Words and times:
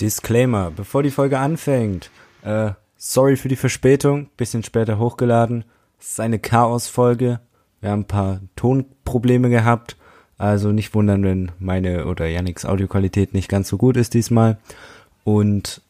Disclaimer, 0.00 0.70
bevor 0.70 1.02
die 1.02 1.10
Folge 1.10 1.38
anfängt. 1.38 2.10
Äh, 2.42 2.70
sorry 2.96 3.36
für 3.36 3.48
die 3.48 3.56
Verspätung, 3.56 4.28
bisschen 4.36 4.62
später 4.62 4.98
hochgeladen. 4.98 5.64
Es 6.00 6.12
ist 6.12 6.20
eine 6.20 6.38
Chaos-Folge. 6.38 7.40
Wir 7.80 7.90
haben 7.90 8.00
ein 8.00 8.06
paar 8.06 8.40
Tonprobleme 8.56 9.50
gehabt. 9.50 9.96
Also 10.36 10.70
nicht 10.70 10.94
wundern, 10.94 11.24
wenn 11.24 11.50
meine 11.58 12.06
oder 12.06 12.26
Yannicks 12.26 12.64
Audioqualität 12.64 13.34
nicht 13.34 13.48
ganz 13.48 13.68
so 13.68 13.76
gut 13.76 13.96
ist 13.96 14.14
diesmal. 14.14 14.58
Und 15.24 15.82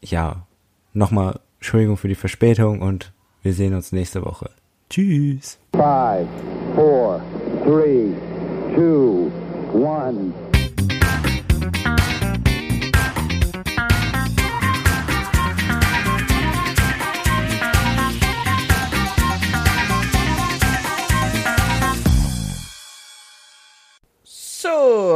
ja, 0.00 0.46
nochmal 0.92 1.38
Entschuldigung 1.58 1.96
für 1.96 2.08
die 2.08 2.16
Verspätung 2.16 2.82
und 2.82 3.12
wir 3.42 3.54
sehen 3.54 3.74
uns 3.74 3.92
nächste 3.92 4.24
Woche. 4.24 4.50
Tschüss. 4.90 5.58
Five, 5.74 6.26
four, 6.74 7.20
three, 7.64 8.14
two, 8.74 9.30
one. 9.72 10.32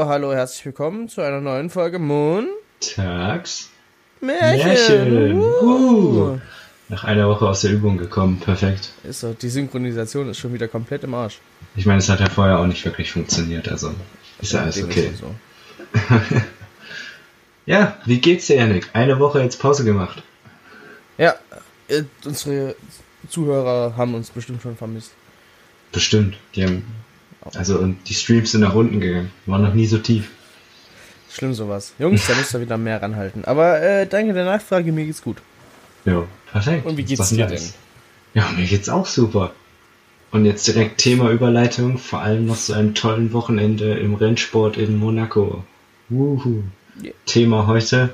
Hallo, 0.04 0.34
herzlich 0.34 0.64
willkommen 0.64 1.08
zu 1.08 1.20
einer 1.20 1.40
neuen 1.40 1.70
Folge 1.70 2.00
Moon 2.00 2.48
Tags. 2.80 3.70
Märchen. 4.20 4.66
Märchen. 4.66 5.40
Uh. 5.40 6.38
Nach 6.88 7.04
einer 7.04 7.28
Woche 7.28 7.48
aus 7.48 7.60
der 7.60 7.70
Übung 7.70 7.98
gekommen. 7.98 8.40
Perfekt. 8.40 8.90
Ist 9.04 9.20
so, 9.20 9.32
die 9.32 9.48
Synchronisation 9.48 10.28
ist 10.28 10.38
schon 10.38 10.52
wieder 10.52 10.66
komplett 10.66 11.04
im 11.04 11.14
Arsch. 11.14 11.38
Ich 11.76 11.86
meine, 11.86 12.00
es 12.00 12.08
hat 12.08 12.18
ja 12.18 12.28
vorher 12.28 12.58
auch 12.58 12.66
nicht 12.66 12.84
wirklich 12.84 13.12
funktioniert, 13.12 13.68
also 13.68 13.94
ist 14.40 14.52
ja 14.52 14.62
alles 14.62 14.74
Dem 14.74 14.86
okay. 14.86 15.12
so. 15.18 15.32
Ja, 17.66 17.96
wie 18.04 18.20
geht's 18.20 18.48
dir, 18.48 18.56
Janik? 18.56 18.88
Eine 18.94 19.20
Woche 19.20 19.40
jetzt 19.40 19.60
Pause 19.60 19.84
gemacht. 19.84 20.20
Ja, 21.16 21.36
äh, 21.86 22.02
unsere 22.24 22.74
Zuhörer 23.28 23.96
haben 23.96 24.14
uns 24.14 24.30
bestimmt 24.30 24.62
schon 24.62 24.76
vermisst. 24.76 25.12
Bestimmt. 25.92 26.36
Die 26.56 26.64
haben, 26.64 26.84
also, 27.54 27.78
und 27.78 27.98
die 28.08 28.14
Streams 28.14 28.52
sind 28.52 28.60
nach 28.60 28.74
unten 28.74 29.00
gegangen. 29.00 29.30
Waren 29.46 29.62
noch 29.62 29.74
nie 29.74 29.86
so 29.86 29.98
tief. 29.98 30.30
Schlimm 31.30 31.54
sowas. 31.54 31.94
Jungs, 31.98 32.26
da 32.26 32.34
müsst 32.34 32.54
ihr 32.54 32.60
wieder 32.60 32.76
mehr 32.76 33.00
ranhalten. 33.02 33.44
Aber 33.44 33.80
äh, 33.80 34.06
danke 34.06 34.34
der 34.34 34.44
Nachfrage, 34.44 34.92
mir 34.92 35.06
geht's 35.06 35.22
gut. 35.22 35.38
Ja, 36.04 36.24
perfekt. 36.50 36.84
Und 36.84 36.96
wie 36.96 37.04
geht's 37.04 37.30
dir 37.30 37.46
nice. 37.46 37.74
Ja, 38.34 38.50
mir 38.56 38.66
geht's 38.66 38.88
auch 38.88 39.06
super. 39.06 39.52
Und 40.30 40.46
jetzt 40.46 40.66
direkt 40.66 40.98
Thema 40.98 41.30
Überleitung, 41.30 41.98
vor 41.98 42.20
allem 42.20 42.46
noch 42.46 42.56
zu 42.56 42.72
einem 42.72 42.94
tollen 42.94 43.32
Wochenende 43.32 43.94
im 43.94 44.14
Rennsport 44.14 44.76
in 44.76 44.96
Monaco. 44.96 45.64
Wuhu. 46.08 46.62
Ja. 47.02 47.12
Thema 47.26 47.66
heute 47.66 48.10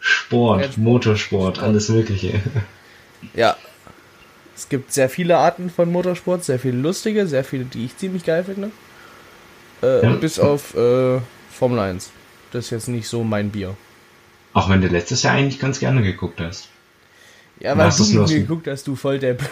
Sport, 0.00 0.60
Rennsport. 0.60 0.78
Motorsport, 0.78 1.56
Sport. 1.56 1.68
alles 1.68 1.88
Mögliche. 1.88 2.40
Ja. 3.34 3.54
Es 4.60 4.68
gibt 4.68 4.92
sehr 4.92 5.08
viele 5.08 5.38
Arten 5.38 5.70
von 5.70 5.90
Motorsport, 5.90 6.44
sehr 6.44 6.58
viele 6.58 6.76
lustige, 6.76 7.26
sehr 7.26 7.44
viele, 7.44 7.64
die 7.64 7.86
ich 7.86 7.96
ziemlich 7.96 8.26
geil 8.26 8.44
finde. 8.44 8.70
Äh, 9.82 10.04
Ja. 10.04 10.16
Bis 10.16 10.38
auf 10.38 10.76
äh, 10.76 11.18
Formel 11.50 11.78
1. 11.78 12.10
Das 12.52 12.66
ist 12.66 12.70
jetzt 12.70 12.88
nicht 12.88 13.08
so 13.08 13.24
mein 13.24 13.48
Bier. 13.48 13.74
Auch 14.52 14.68
wenn 14.68 14.82
du 14.82 14.88
letztes 14.88 15.22
Jahr 15.22 15.32
eigentlich 15.32 15.58
ganz 15.60 15.80
gerne 15.80 16.02
geguckt 16.02 16.40
hast. 16.42 16.68
Ja, 17.58 17.74
weil 17.78 17.88
du 17.88 18.04
mit 18.04 18.28
mir 18.28 18.40
geguckt 18.40 18.66
hast, 18.66 18.86
du 18.86 18.96
Volldepp. 18.96 19.42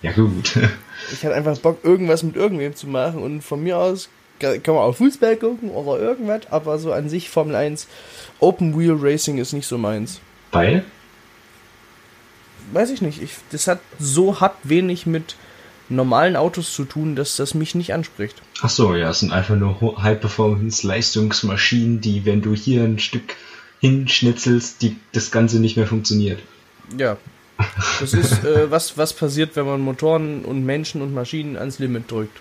Ja 0.00 0.12
gut. 0.12 0.56
Ich 1.12 1.24
hatte 1.24 1.34
einfach 1.34 1.58
Bock, 1.58 1.78
irgendwas 1.82 2.22
mit 2.22 2.36
irgendwem 2.36 2.74
zu 2.76 2.86
machen 2.86 3.20
und 3.20 3.42
von 3.42 3.62
mir 3.62 3.76
aus 3.78 4.08
kann 4.38 4.62
kann 4.62 4.74
man 4.74 4.84
auch 4.84 4.94
Fußball 4.94 5.36
gucken 5.36 5.70
oder 5.70 5.98
irgendwas, 6.00 6.42
aber 6.50 6.78
so 6.78 6.92
an 6.92 7.08
sich 7.08 7.28
Formel 7.28 7.56
1 7.56 7.88
Open 8.38 8.78
Wheel 8.78 8.96
Racing 8.98 9.38
ist 9.38 9.52
nicht 9.52 9.66
so 9.66 9.76
meins. 9.76 10.20
Weil? 10.52 10.84
Weiß 12.72 12.90
ich 12.90 13.02
nicht. 13.02 13.22
Ich, 13.22 13.32
das 13.50 13.66
hat 13.66 13.80
so 13.98 14.40
hart 14.40 14.56
wenig 14.64 15.06
mit 15.06 15.36
normalen 15.88 16.36
Autos 16.36 16.72
zu 16.74 16.84
tun, 16.84 17.16
dass 17.16 17.36
das 17.36 17.54
mich 17.54 17.74
nicht 17.74 17.94
anspricht. 17.94 18.42
Ach 18.60 18.68
so, 18.68 18.94
ja, 18.94 19.08
es 19.10 19.20
sind 19.20 19.32
einfach 19.32 19.56
nur 19.56 20.02
High-Performance-Leistungsmaschinen, 20.02 22.00
die, 22.00 22.24
wenn 22.24 22.42
du 22.42 22.54
hier 22.54 22.82
ein 22.82 22.98
Stück 22.98 23.36
hinschnitzelst, 23.80 24.82
die, 24.82 24.96
das 25.12 25.30
Ganze 25.30 25.60
nicht 25.60 25.76
mehr 25.76 25.86
funktioniert. 25.86 26.40
Ja. 26.96 27.16
Das 28.00 28.12
ist, 28.12 28.44
äh, 28.44 28.70
was, 28.70 28.98
was 28.98 29.12
passiert, 29.12 29.56
wenn 29.56 29.66
man 29.66 29.80
Motoren 29.80 30.44
und 30.44 30.64
Menschen 30.64 31.02
und 31.02 31.14
Maschinen 31.14 31.56
ans 31.56 31.78
Limit 31.78 32.10
drückt. 32.10 32.38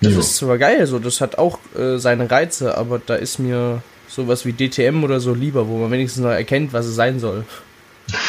Das 0.00 0.12
Jo. 0.12 0.20
ist 0.20 0.36
zwar 0.36 0.58
geil, 0.58 0.86
so, 0.86 0.98
das 1.00 1.20
hat 1.20 1.38
auch 1.38 1.58
äh, 1.76 1.98
seine 1.98 2.30
Reize, 2.30 2.78
aber 2.78 3.00
da 3.04 3.16
ist 3.16 3.38
mir 3.38 3.82
sowas 4.06 4.46
wie 4.46 4.52
DTM 4.52 5.02
oder 5.02 5.18
so 5.20 5.34
lieber, 5.34 5.66
wo 5.66 5.78
man 5.78 5.90
wenigstens 5.90 6.22
noch 6.22 6.30
erkennt, 6.30 6.72
was 6.72 6.86
es 6.86 6.94
sein 6.94 7.18
soll. 7.18 7.44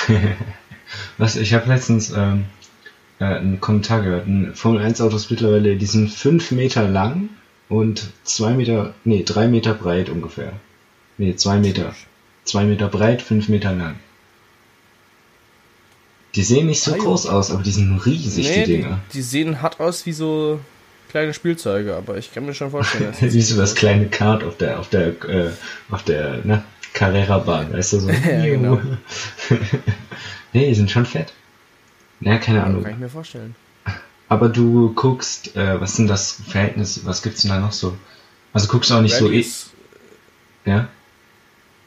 Was, 1.17 1.35
ich 1.35 1.53
habe 1.53 1.67
letztens 1.69 2.11
ähm, 2.11 2.45
äh, 3.19 3.25
einen 3.25 3.59
Kommentar 3.59 4.01
gehört. 4.01 4.27
Ein 4.27 4.55
Formel 4.55 4.81
1 4.81 5.01
Auto 5.01 5.15
ist 5.15 5.29
mittlerweile, 5.29 5.75
die 5.75 5.85
sind 5.85 6.09
5 6.09 6.51
Meter 6.51 6.87
lang 6.87 7.29
und 7.67 8.09
2 8.23 8.53
Meter, 8.53 8.93
nee, 9.03 9.23
3 9.23 9.47
Meter 9.47 9.73
breit 9.73 10.09
ungefähr. 10.09 10.53
Nee, 11.17 11.35
2 11.35 11.57
Meter. 11.59 11.93
2 12.45 12.63
Meter 12.65 12.87
breit, 12.87 13.21
5 13.21 13.49
Meter 13.49 13.73
lang. 13.73 13.95
Die 16.35 16.43
sehen 16.43 16.67
nicht 16.67 16.81
so 16.81 16.93
Ah, 16.93 16.97
groß 16.97 17.25
aus, 17.25 17.51
aber 17.51 17.63
die 17.63 17.71
sind 17.71 17.99
riesig, 18.05 18.47
die 18.47 18.59
die, 18.59 18.65
Dinger. 18.77 18.99
die 19.13 19.21
sehen 19.21 19.61
hart 19.61 19.79
aus 19.79 20.05
wie 20.05 20.13
so 20.13 20.59
kleine 21.09 21.33
Spielzeuge, 21.33 21.95
aber 21.95 22.17
ich 22.17 22.31
kann 22.31 22.45
mir 22.45 22.53
schon 22.53 22.69
vorstellen, 22.69 23.13
Wie 23.19 23.41
so 23.41 23.57
das 23.57 23.73
kleine 23.73 24.07
Kart 24.09 24.43
auf 24.43 24.55
der, 24.57 24.79
auf 24.79 24.89
der, 24.89 25.07
äh, 25.27 25.49
auf 25.89 26.03
der, 26.03 26.45
ne, 26.45 26.63
Carrera-Bahn, 26.93 27.73
weißt 27.73 27.93
du, 27.93 27.99
so. 28.01 28.09
Ja, 28.29 28.45
genau. 28.45 28.79
nee, 30.53 30.67
die 30.67 30.75
sind 30.75 30.91
schon 30.91 31.05
fett. 31.05 31.33
Ja, 32.21 32.37
keine 32.37 32.63
Ahnung. 32.63 32.83
kann 32.83 32.93
ich 32.93 32.99
mir 32.99 33.09
vorstellen. 33.09 33.55
Aber 34.27 34.49
du 34.49 34.93
guckst, 34.93 35.55
äh, 35.55 35.81
was 35.81 35.95
sind 35.95 36.07
das 36.07 36.41
Verhältnis, 36.47 37.05
was 37.05 37.21
gibt's 37.21 37.41
denn 37.41 37.51
da 37.51 37.59
noch 37.59 37.71
so? 37.71 37.97
Also 38.53 38.67
guckst 38.67 38.89
du 38.89 38.95
auch 38.95 39.01
nicht 39.01 39.15
so, 39.15 39.25
Rallye 39.25 39.37
eh, 39.37 39.41
ist, 39.41 39.71
ja? 40.65 40.87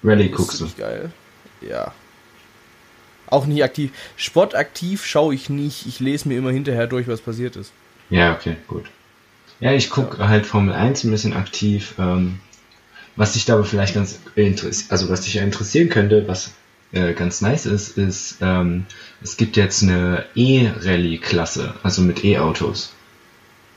Rallye 0.02 0.26
ist 0.26 0.36
guckst 0.36 0.60
du. 0.60 0.68
geil. 0.76 1.12
Ja. 1.60 1.92
Auch 3.28 3.46
nicht 3.46 3.62
aktiv. 3.62 3.92
Sportaktiv 4.16 5.06
schaue 5.06 5.34
ich 5.34 5.48
nicht. 5.48 5.86
Ich 5.86 6.00
lese 6.00 6.28
mir 6.28 6.36
immer 6.36 6.50
hinterher 6.50 6.86
durch, 6.86 7.08
was 7.08 7.20
passiert 7.20 7.56
ist. 7.56 7.72
Ja, 8.10 8.34
okay, 8.34 8.56
gut. 8.68 8.84
Ja, 9.60 9.72
ich 9.72 9.90
guck 9.90 10.18
halt 10.18 10.44
Formel 10.44 10.74
1 10.74 11.04
ein 11.04 11.10
bisschen 11.10 11.32
aktiv. 11.32 11.94
Ähm, 11.98 12.40
was 13.16 13.34
dich 13.34 13.44
da 13.44 13.54
aber 13.54 13.64
vielleicht 13.64 13.94
ganz 13.94 14.18
interessiert, 14.34 14.90
also 14.90 15.08
was 15.08 15.22
dich 15.22 15.34
ja 15.34 15.42
interessieren 15.42 15.88
könnte, 15.88 16.26
was 16.26 16.52
äh, 16.92 17.12
ganz 17.14 17.40
nice 17.40 17.66
ist, 17.66 17.96
ist, 17.98 18.36
ähm, 18.40 18.86
es 19.22 19.36
gibt 19.36 19.56
jetzt 19.56 19.82
eine 19.82 20.24
E-Rallye-Klasse, 20.34 21.74
also 21.82 22.02
mit 22.02 22.24
E-Autos. 22.24 22.92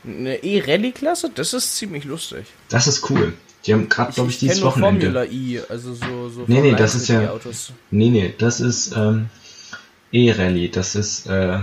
Eine 0.04 0.42
E-Rallye-Klasse, 0.42 1.30
das 1.34 1.52
ist 1.54 1.76
ziemlich 1.76 2.04
lustig. 2.04 2.46
Das 2.68 2.86
ist 2.86 3.08
cool. 3.10 3.32
Die 3.64 3.72
haben 3.72 3.88
gerade, 3.88 4.12
glaube 4.12 4.30
ich, 4.30 4.38
dieses 4.38 4.62
Wochenende. 4.62 5.06
Formula 5.06 5.24
I, 5.24 5.60
also 5.68 5.94
so, 5.94 6.28
so 6.28 6.44
Nee, 6.46 6.60
nee, 6.60 6.72
das 6.76 6.92
1 6.94 7.02
ist 7.02 7.08
ja- 7.08 7.22
E-Autos. 7.22 7.72
Nee, 7.90 8.10
nee, 8.10 8.34
das 8.38 8.60
ist 8.60 8.94
ähm, 8.96 9.28
E-Rallye. 10.12 10.68
Das 10.68 10.94
ist, 10.94 11.26
äh, 11.26 11.58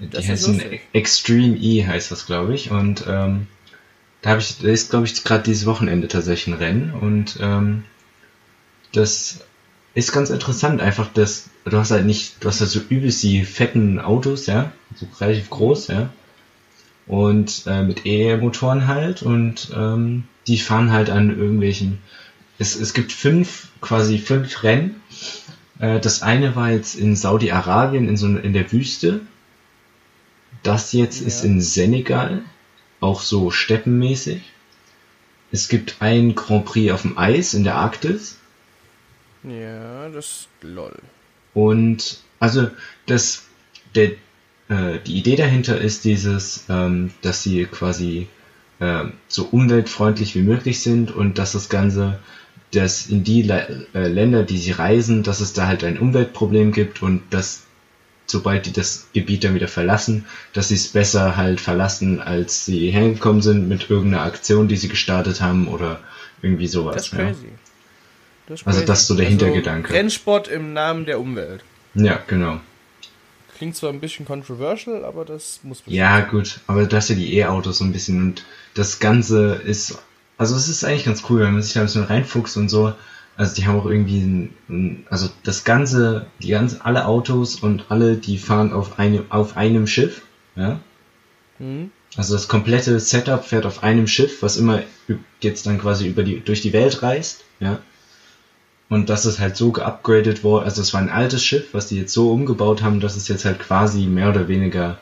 die 0.00 0.10
Das 0.10 0.24
ist 0.24 0.30
heißen. 0.30 0.62
Extreme 0.92 1.56
E 1.58 1.86
heißt 1.86 2.10
das, 2.10 2.26
glaube 2.26 2.54
ich. 2.54 2.70
Und 2.72 3.04
ähm, 3.06 3.46
da 4.22 4.30
habe 4.30 4.40
ich, 4.40 4.58
da 4.58 4.68
ist, 4.68 4.90
glaube 4.90 5.06
ich, 5.06 5.22
gerade 5.22 5.44
dieses 5.44 5.66
Wochenende 5.66 6.08
tatsächlich 6.08 6.52
ein 6.54 6.58
Rennen. 6.58 6.92
Und 6.92 7.36
ähm, 7.40 7.84
das 8.92 9.40
ist 9.94 10.12
ganz 10.12 10.30
interessant, 10.30 10.80
einfach, 10.80 11.12
dass 11.12 11.50
du 11.64 11.76
hast 11.76 11.90
halt 11.90 12.06
nicht, 12.06 12.42
du 12.42 12.48
hast 12.48 12.60
halt 12.60 12.70
so 12.70 12.80
übelst 12.88 13.22
die 13.22 13.44
fetten 13.44 14.00
Autos, 14.00 14.46
ja, 14.46 14.72
so 14.94 15.06
relativ 15.20 15.50
groß, 15.50 15.88
ja. 15.88 16.10
Und 17.06 17.64
äh, 17.66 17.82
mit 17.82 18.06
E-Motoren 18.06 18.86
halt 18.86 19.22
und 19.22 19.70
ähm, 19.74 20.24
die 20.46 20.58
fahren 20.58 20.92
halt 20.92 21.10
an 21.10 21.36
irgendwelchen. 21.36 21.98
Es, 22.58 22.76
es 22.76 22.94
gibt 22.94 23.12
fünf, 23.12 23.68
quasi 23.80 24.18
fünf 24.18 24.62
Rennen. 24.62 25.02
Äh, 25.78 26.00
das 26.00 26.22
eine 26.22 26.54
war 26.54 26.70
jetzt 26.70 26.94
in 26.94 27.16
Saudi-Arabien 27.16 28.08
in 28.08 28.16
so 28.16 28.26
in 28.28 28.52
der 28.52 28.70
Wüste. 28.72 29.20
Das 30.62 30.92
jetzt 30.92 31.20
Ja. 31.20 31.26
ist 31.26 31.44
in 31.44 31.60
Senegal, 31.60 32.42
auch 33.00 33.20
so 33.20 33.50
steppenmäßig. 33.50 34.42
Es 35.50 35.68
gibt 35.68 35.96
ein 36.00 36.34
Grand 36.34 36.64
Prix 36.64 36.92
auf 36.92 37.02
dem 37.02 37.18
Eis 37.18 37.52
in 37.52 37.64
der 37.64 37.74
Arktis. 37.74 38.38
Ja, 39.44 40.08
das 40.08 40.48
lol. 40.62 40.94
Und 41.54 42.20
also 42.38 42.68
das, 43.06 43.44
der, 43.94 44.12
äh, 44.68 44.98
die 45.06 45.18
Idee 45.18 45.36
dahinter 45.36 45.80
ist 45.80 46.04
dieses, 46.04 46.64
ähm, 46.68 47.12
dass 47.22 47.42
sie 47.42 47.64
quasi 47.66 48.28
ähm, 48.80 49.12
so 49.28 49.44
umweltfreundlich 49.44 50.34
wie 50.34 50.42
möglich 50.42 50.80
sind 50.80 51.10
und 51.10 51.38
dass 51.38 51.52
das 51.52 51.68
Ganze, 51.68 52.18
dass 52.72 53.06
in 53.06 53.24
die 53.24 53.42
Le 53.42 53.86
äh, 53.94 54.08
Länder, 54.08 54.44
die 54.44 54.58
sie 54.58 54.72
reisen, 54.72 55.22
dass 55.22 55.40
es 55.40 55.52
da 55.52 55.66
halt 55.66 55.84
ein 55.84 55.98
Umweltproblem 55.98 56.72
gibt 56.72 57.02
und 57.02 57.22
dass 57.30 57.62
sobald 58.26 58.66
die 58.66 58.72
das 58.72 59.08
Gebiet 59.12 59.44
dann 59.44 59.54
wieder 59.54 59.68
verlassen, 59.68 60.24
dass 60.52 60.68
sie 60.68 60.76
es 60.76 60.88
besser 60.88 61.36
halt 61.36 61.60
verlassen, 61.60 62.20
als 62.20 62.64
sie 62.64 62.90
hergekommen 62.90 63.42
sind 63.42 63.68
mit 63.68 63.90
irgendeiner 63.90 64.24
Aktion, 64.24 64.68
die 64.68 64.76
sie 64.76 64.88
gestartet 64.88 65.40
haben 65.40 65.68
oder 65.68 66.00
irgendwie 66.40 66.66
sowas. 66.66 66.96
Das 66.96 67.06
ist 67.06 67.12
ja. 67.12 67.18
crazy. 67.18 67.48
Das 68.46 68.66
Also 68.66 68.84
das 68.84 69.02
ist 69.02 69.06
so 69.06 69.14
der 69.14 69.28
Hintergedanke. 69.28 69.92
Rennsport 69.92 70.48
im 70.48 70.72
Namen 70.72 71.06
der 71.06 71.20
Umwelt. 71.20 71.62
Ja, 71.94 72.18
genau. 72.26 72.60
Klingt 73.56 73.76
zwar 73.76 73.90
ein 73.90 74.00
bisschen 74.00 74.26
controversial, 74.26 75.04
aber 75.04 75.24
das 75.24 75.60
muss 75.62 75.78
bestimmt 75.78 75.96
Ja, 75.96 76.20
gut, 76.20 76.60
aber 76.66 76.86
das 76.86 77.08
ja 77.08 77.14
die 77.14 77.36
E-Autos 77.36 77.78
so 77.78 77.84
ein 77.84 77.92
bisschen 77.92 78.20
und 78.20 78.44
das 78.74 78.98
Ganze 78.98 79.54
ist, 79.54 79.98
also 80.38 80.56
es 80.56 80.68
ist 80.68 80.84
eigentlich 80.84 81.04
ganz 81.04 81.22
cool, 81.28 81.40
wenn 81.40 81.52
man 81.52 81.62
sich 81.62 81.74
da 81.74 81.80
ein 81.80 81.86
bisschen 81.86 82.04
reinfuchst 82.04 82.56
und 82.56 82.68
so. 82.68 82.94
Also 83.36 83.54
die 83.54 83.66
haben 83.66 83.78
auch 83.78 83.86
irgendwie, 83.86 84.50
ein, 84.68 85.06
also 85.08 85.30
das 85.44 85.64
Ganze, 85.64 86.26
die 86.42 86.48
ganze, 86.48 86.84
alle 86.84 87.06
Autos 87.06 87.56
und 87.56 87.86
alle, 87.88 88.16
die 88.16 88.36
fahren 88.38 88.72
auf 88.72 88.98
einem, 88.98 89.24
auf 89.30 89.56
einem 89.56 89.86
Schiff, 89.86 90.22
ja. 90.56 90.80
Mhm. 91.58 91.90
Also 92.16 92.34
das 92.34 92.48
komplette 92.48 92.98
Setup 93.00 93.44
fährt 93.44 93.64
auf 93.64 93.82
einem 93.82 94.06
Schiff, 94.06 94.42
was 94.42 94.56
immer 94.56 94.82
jetzt 95.40 95.66
dann 95.66 95.78
quasi 95.78 96.08
über 96.08 96.24
die, 96.24 96.40
durch 96.40 96.60
die 96.60 96.72
Welt 96.72 97.02
reist, 97.02 97.44
ja. 97.60 97.78
Und 98.88 99.08
das 99.08 99.24
ist 99.24 99.38
halt 99.38 99.56
so 99.56 99.72
geupgradet 99.72 100.44
worden, 100.44 100.64
also 100.64 100.82
es 100.82 100.92
war 100.92 101.00
ein 101.00 101.08
altes 101.08 101.42
Schiff, 101.42 101.68
was 101.72 101.86
die 101.86 101.96
jetzt 101.96 102.12
so 102.12 102.30
umgebaut 102.30 102.82
haben, 102.82 103.00
dass 103.00 103.16
es 103.16 103.26
jetzt 103.28 103.44
halt 103.44 103.58
quasi 103.58 104.06
mehr 104.06 104.28
oder 104.28 104.48
weniger 104.48 104.98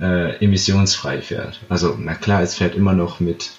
äh, 0.00 0.36
emissionsfrei 0.42 1.20
fährt. 1.20 1.60
Also, 1.68 1.96
na 1.98 2.14
klar, 2.14 2.42
es 2.42 2.54
fährt 2.54 2.74
immer 2.74 2.94
noch 2.94 3.20
mit 3.20 3.50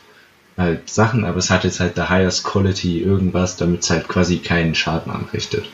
halt 0.58 0.90
Sachen, 0.90 1.24
aber 1.24 1.38
es 1.38 1.50
hat 1.50 1.66
jetzt 1.66 1.80
halt 1.80 1.98
der 1.98 2.10
highest 2.10 2.44
quality 2.44 3.02
irgendwas, 3.02 3.58
damit 3.58 3.84
es 3.84 3.90
halt 3.90 4.08
quasi 4.08 4.38
keinen 4.38 4.74
Schaden 4.74 5.12
anrichtet. 5.12 5.70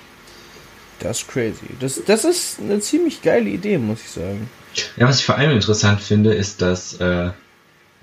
Das 0.99 1.21
ist 1.21 1.29
crazy. 1.29 1.67
Das, 1.79 2.01
das 2.05 2.25
ist 2.25 2.59
eine 2.59 2.79
ziemlich 2.79 3.21
geile 3.21 3.49
Idee, 3.49 3.77
muss 3.77 4.01
ich 4.01 4.09
sagen. 4.09 4.49
Ja, 4.97 5.07
was 5.07 5.19
ich 5.19 5.25
vor 5.25 5.37
allem 5.37 5.51
interessant 5.51 6.01
finde, 6.01 6.33
ist, 6.33 6.61
dass, 6.61 6.95
äh, 6.99 7.31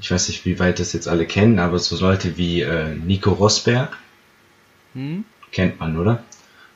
ich 0.00 0.10
weiß 0.10 0.28
nicht, 0.28 0.44
wie 0.44 0.58
weit 0.58 0.80
das 0.80 0.92
jetzt 0.92 1.08
alle 1.08 1.26
kennen, 1.26 1.58
aber 1.58 1.78
so 1.78 1.98
Leute 1.98 2.36
wie 2.36 2.62
äh, 2.62 2.94
Nico 2.94 3.32
Rosberg, 3.32 3.96
Hm? 4.94 5.24
Kennt 5.52 5.80
man, 5.80 5.98
oder? 5.98 6.22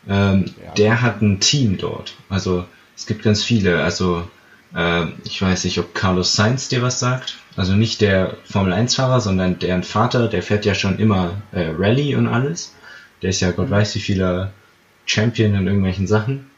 Ähm, 0.09 0.47
Ja. 0.65 0.73
Der 0.75 1.03
hat 1.03 1.23
ein 1.23 1.41
Team 1.41 1.79
dort. 1.79 2.15
Also 2.29 2.65
es 2.97 3.07
gibt 3.07 3.23
ganz 3.23 3.43
viele. 3.45 3.83
Also 3.83 4.29
äh, 4.75 5.07
ich 5.25 5.41
weiß 5.41 5.65
nicht, 5.65 5.79
ob 5.79 5.95
Carlos 5.95 6.35
Sainz 6.35 6.69
dir 6.69 6.83
was 6.83 6.99
sagt. 6.99 7.39
Also 7.57 7.75
nicht 7.75 8.01
der 8.01 8.37
Formel 8.45 8.73
1-Fahrer, 8.73 9.21
sondern 9.21 9.59
deren 9.59 9.83
Vater, 9.83 10.29
der 10.29 10.43
fährt 10.43 10.65
ja 10.65 10.75
schon 10.75 10.99
immer 10.99 11.43
äh, 11.53 11.71
Rallye 11.77 12.17
und 12.17 12.27
alles. 12.27 12.75
Der 13.21 13.31
ist 13.31 13.41
ja 13.41 13.51
Gott 13.51 13.71
weiß 13.71 13.95
wie 13.95 14.01
vieler 14.01 14.53
Champion 15.07 15.55
in 15.55 15.67
irgendwelchen 15.67 16.07
Sachen. 16.07 16.51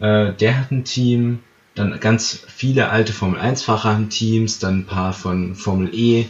Äh, 0.00 0.32
der 0.32 0.58
hat 0.58 0.70
ein 0.70 0.84
Team, 0.84 1.40
dann 1.74 1.98
ganz 2.00 2.44
viele 2.48 2.90
alte 2.90 3.12
Formel 3.12 3.40
1-Fahrer 3.40 3.84
haben 3.94 4.10
Teams, 4.10 4.58
dann 4.58 4.80
ein 4.80 4.86
paar 4.86 5.12
von 5.12 5.54
Formel 5.54 5.90
E 5.94 6.26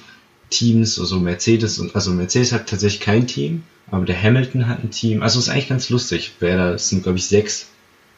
Teams, 0.50 0.98
also 1.00 1.18
Mercedes 1.18 1.78
und 1.78 1.94
also 1.94 2.12
Mercedes 2.12 2.52
hat 2.52 2.68
tatsächlich 2.68 3.00
kein 3.00 3.26
Team, 3.26 3.64
aber 3.90 4.04
der 4.04 4.20
Hamilton 4.20 4.68
hat 4.68 4.82
ein 4.82 4.90
Team. 4.90 5.22
Also 5.22 5.38
ist 5.38 5.48
eigentlich 5.48 5.68
ganz 5.68 5.90
lustig. 5.90 6.32
Wer 6.40 6.56
da 6.56 6.78
sind, 6.78 7.02
glaube 7.04 7.18
ich, 7.18 7.26
sechs. 7.26 7.68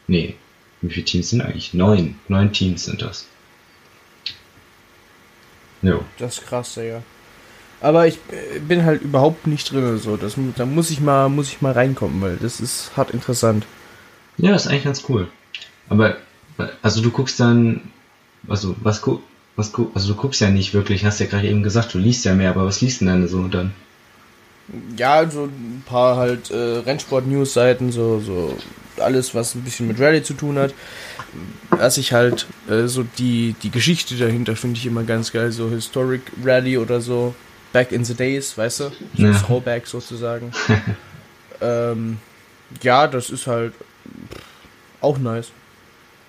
Nee, 0.06 0.35
wie 0.81 0.91
viele 0.91 1.05
Teams 1.05 1.31
sind 1.31 1.43
eigentlich? 1.43 1.75
Neun. 1.75 2.17
Neun 2.29 2.53
Teams 2.53 2.85
sind 2.85 3.03
das. 3.03 3.26
Jo. 5.82 6.05
Das 6.19 6.38
ist 6.38 6.47
krass, 6.47 6.76
ja. 6.76 7.03
Aber 7.81 8.06
ich 8.06 8.19
äh, 8.31 8.59
bin 8.59 8.85
halt 8.85 9.03
überhaupt 9.03 9.47
nicht 9.47 9.70
drin, 9.70 9.99
so. 9.99 10.17
Das, 10.17 10.35
da 10.56 10.67
muss 10.67 10.91
ich 10.91 11.00
mal, 11.00 11.29
muss 11.29 11.49
ich 11.49 11.61
mal 11.61 11.73
reinkommen, 11.73 12.21
weil 12.21 12.37
das 12.37 12.61
ist 12.61 12.97
hart 12.97 13.11
interessant. 13.11 13.67
Ja, 14.37 14.55
ist 14.55 14.67
eigentlich 14.67 14.85
ganz 14.85 15.05
cool. 15.09 15.29
Aber, 15.88 16.17
also 16.82 17.03
du 17.03 17.11
guckst 17.11 17.38
dann, 17.38 17.82
also 18.49 18.75
was 18.81 19.03
gu, 19.03 19.21
was 19.56 19.73
also 19.94 20.14
du 20.14 20.21
guckst 20.21 20.41
ja 20.41 20.50
nicht 20.50 20.75
wirklich, 20.75 21.05
hast 21.05 21.21
ja 21.21 21.26
gerade 21.26 21.49
eben 21.49 21.62
gesagt, 21.62 21.94
du 21.94 21.99
liest 21.99 22.25
ja 22.25 22.35
mehr, 22.35 22.50
aber 22.50 22.64
was 22.64 22.81
liest 22.81 23.00
denn 23.00 23.09
dann 23.09 23.29
so 23.29 23.47
dann? 23.49 23.73
Ja, 24.97 25.29
so 25.31 25.44
ein 25.44 25.82
paar 25.87 26.17
halt 26.17 26.50
äh, 26.50 26.79
Rennsport-News-Seiten, 26.79 27.91
so, 27.91 28.20
so 28.20 28.56
alles, 29.00 29.35
was 29.35 29.55
ein 29.55 29.62
bisschen 29.62 29.88
mit 29.88 30.00
Rallye 30.00 30.23
zu 30.23 30.35
tun 30.35 30.59
hat. 30.59 30.75
Was 31.70 31.97
ich 31.99 32.12
halt, 32.12 32.47
äh, 32.69 32.87
so 32.87 33.05
die, 33.19 33.55
die 33.62 33.70
Geschichte 33.70 34.17
dahinter 34.17 34.56
finde 34.56 34.79
ich 34.79 34.87
immer 34.87 35.05
ganz 35.05 35.32
geil, 35.32 35.53
so 35.53 35.69
Historic 35.70 36.23
Rally 36.44 36.79
oder 36.79 37.00
so, 37.00 37.35
Back 37.73 37.93
in 37.93 38.05
the 38.05 38.15
Days, 38.15 38.56
weißt 38.56 38.81
du? 38.81 38.93
So 39.17 39.26
Ja. 39.26 39.32
Throwback 39.32 39.87
sozusagen. 39.87 40.53
ähm, 41.61 42.19
ja, 42.82 43.06
das 43.06 43.31
ist 43.31 43.47
halt 43.47 43.75
auch 45.00 45.19
nice. 45.19 45.50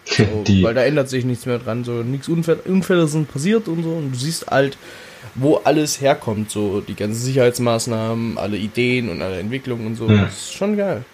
So, 0.10 0.24
weil 0.64 0.74
da 0.74 0.84
ändert 0.84 1.10
sich 1.10 1.26
nichts 1.26 1.46
mehr 1.46 1.60
dran. 1.60 1.84
So, 1.84 2.04
nichts 2.04 2.28
Unfälle, 2.28 2.62
Unfälle 2.66 3.08
sind 3.08 3.32
passiert 3.32 3.68
und 3.68 3.84
so. 3.84 3.92
Und 3.92 4.12
du 4.12 4.18
siehst 4.18 4.48
halt, 4.48 4.78
wo 5.36 5.58
alles 5.58 6.02
herkommt. 6.02 6.50
So, 6.52 6.82
die 6.82 6.96
ganzen 6.96 7.22
Sicherheitsmaßnahmen, 7.22 8.38
alle 8.38 8.58
Ideen 8.58 9.10
und 9.10 9.22
alle 9.22 9.40
Entwicklungen 9.40 9.88
und 9.88 9.96
so. 9.96 10.10
Ja. 10.10 10.26
Das 10.26 10.34
ist 10.34 10.54
schon 10.54 10.78
geil. 10.78 11.06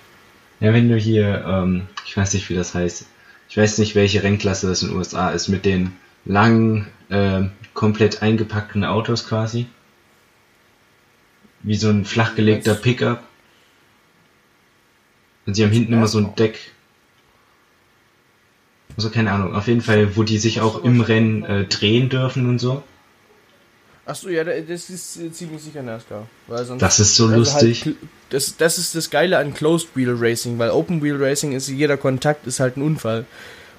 ja, 0.60 0.74
wenn 0.74 0.90
du 0.90 0.98
hier, 0.98 1.44
ähm, 1.48 1.84
ich 2.06 2.16
weiß 2.16 2.34
nicht, 2.34 2.50
wie 2.50 2.56
das 2.56 2.74
heißt, 2.74 3.06
ich 3.50 3.58
weiß 3.58 3.78
nicht, 3.78 3.96
welche 3.96 4.24
Rennklasse 4.24 4.68
das 4.68 4.82
in 4.82 4.90
den 4.90 4.98
USA 4.98 5.30
ist, 5.30 5.48
mit 5.48 5.66
den 5.66 5.94
langen, 6.26 6.88
ähm, 7.10 7.52
komplett 7.74 8.22
eingepackten 8.22 8.84
Autos 8.84 9.28
quasi. 9.28 9.68
Wie 11.62 11.76
so 11.76 11.90
ein 11.90 12.06
flachgelegter? 12.06 12.76
Pickup. 12.76 13.24
Und 15.46 15.56
sie 15.56 15.64
haben 15.64 15.72
hinten 15.72 15.94
immer 15.94 16.08
so 16.08 16.18
ein 16.20 16.36
Deck. 16.36 16.60
Also 18.98 19.10
keine 19.10 19.32
Ahnung, 19.32 19.56
auf 19.56 19.68
jeden 19.68 19.82
Fall, 19.82 20.16
wo 20.16 20.24
die 20.24 20.38
sich 20.38 20.62
auch 20.62 20.84
im 20.84 21.02
Rennen 21.02 21.44
äh, 21.44 21.64
drehen 21.66 22.10
dürfen 22.10 22.48
und 22.48 22.60
so. 22.60 22.82
Achso, 24.06 24.30
ja, 24.30 24.44
da- 24.44 24.60
das 24.62 24.90
ist 24.90 25.18
äh, 25.18 25.32
ziemlich 25.32 25.62
sicher 25.64 25.82
NASCAR. 25.82 26.28
Weil 26.48 26.64
sonst, 26.66 26.82
Das 26.82 27.00
ist 27.00 27.16
so 27.16 27.26
also 27.26 27.38
lustig. 27.38 27.86
Halt, 27.86 27.96
das, 28.30 28.56
das 28.58 28.78
ist 28.78 28.96
das 28.96 29.10
Geile 29.10 29.38
an 29.38 29.54
Closed 29.54 29.90
Wheel 29.96 30.16
Racing, 30.18 30.60
weil 30.60 30.70
Open 30.70 31.02
Wheel 31.02 31.22
Racing 31.22 31.54
ist, 31.54 31.68
jeder 31.70 31.98
Kontakt 31.98 32.46
ist 32.48 32.60
halt 32.60 32.78
ein 32.78 32.84
Unfall. 32.84 33.26